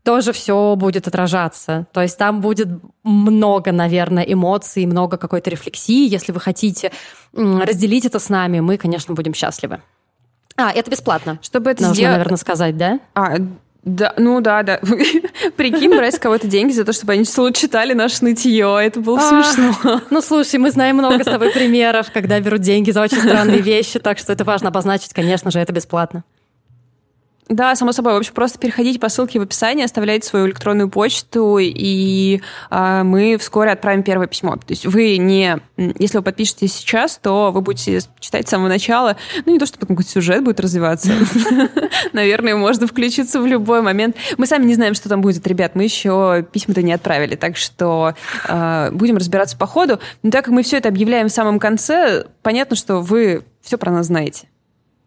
[0.05, 1.87] тоже все будет отражаться.
[1.91, 2.69] То есть там будет
[3.03, 6.07] много, наверное, эмоций, много какой-то рефлексии.
[6.07, 6.91] Если вы хотите
[7.33, 9.81] разделить это с нами, мы, конечно, будем счастливы.
[10.55, 11.39] А, это бесплатно.
[11.41, 12.13] Чтобы это Нужно, сделать...
[12.13, 12.99] наверное, сказать, да?
[13.15, 13.35] А,
[13.83, 14.79] да, ну да, да.
[15.57, 18.77] Прикинь, брать с кого-то деньги за то, чтобы они читали наше нытье.
[18.81, 20.01] Это было а, смешно.
[20.11, 23.99] Ну, слушай, мы знаем много с тобой примеров, когда берут деньги за очень странные вещи,
[23.99, 26.23] так что это важно обозначить, конечно же, это бесплатно.
[27.47, 28.13] Да, само собой.
[28.13, 32.41] В общем, просто переходите по ссылке в описании, оставляйте свою электронную почту, и
[32.71, 34.55] э, мы вскоре отправим первое письмо.
[34.55, 35.59] То есть вы не...
[35.77, 39.15] Если вы подпишетесь сейчас, то вы будете читать с самого начала.
[39.45, 41.11] Ну, не то, что какой-то сюжет будет развиваться.
[42.13, 44.15] Наверное, можно включиться в любой момент.
[44.37, 45.75] Мы сами не знаем, что там будет, ребят.
[45.75, 48.15] Мы еще письма-то не отправили, так что
[48.47, 49.99] э, будем разбираться по ходу.
[50.23, 53.91] Но так как мы все это объявляем в самом конце, понятно, что вы все про
[53.91, 54.47] нас знаете.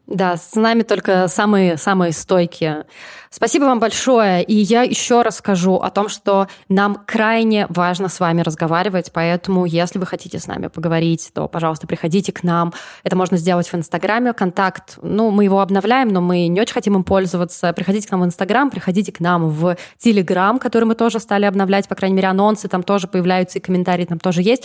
[0.08, 2.86] Да, с нами только самые-самые стойкие.
[3.28, 4.42] Спасибо вам большое.
[4.42, 9.66] И я еще раз скажу о том, что нам крайне важно с вами разговаривать, поэтому
[9.66, 12.72] если вы хотите с нами поговорить, то, пожалуйста, приходите к нам.
[13.04, 14.32] Это можно сделать в Инстаграме.
[14.32, 17.70] Контакт, ну, мы его обновляем, но мы не очень хотим им пользоваться.
[17.74, 21.86] Приходите к нам в Инстаграм, приходите к нам в Телеграм, который мы тоже стали обновлять,
[21.86, 24.64] по крайней мере, анонсы там тоже появляются, и комментарии там тоже есть.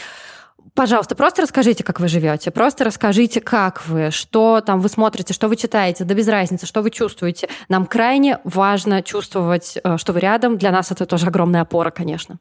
[0.73, 5.47] Пожалуйста, просто расскажите, как вы живете, просто расскажите, как вы, что там вы смотрите, что
[5.47, 7.47] вы читаете, да без разницы, что вы чувствуете.
[7.69, 10.57] Нам крайне важно чувствовать, э, что вы рядом.
[10.57, 12.39] Для нас это тоже огромная опора, конечно.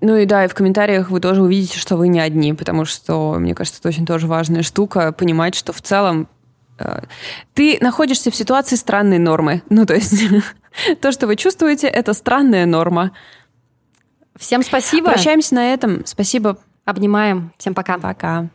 [0.00, 3.34] Ну и да, и в комментариях вы тоже увидите, что вы не одни, потому что,
[3.38, 6.26] мне кажется, это очень тоже важная штука, понимать, что в целом
[6.78, 7.02] э,
[7.54, 9.62] ты находишься в ситуации странной нормы.
[9.68, 10.14] Ну, то есть
[11.00, 13.12] то, что вы чувствуете, это странная норма.
[14.36, 15.10] Всем спасибо.
[15.10, 16.04] Прощаемся на этом.
[16.06, 16.58] Спасибо.
[16.84, 17.52] Обнимаем.
[17.58, 17.98] Всем пока.
[17.98, 18.48] Пока.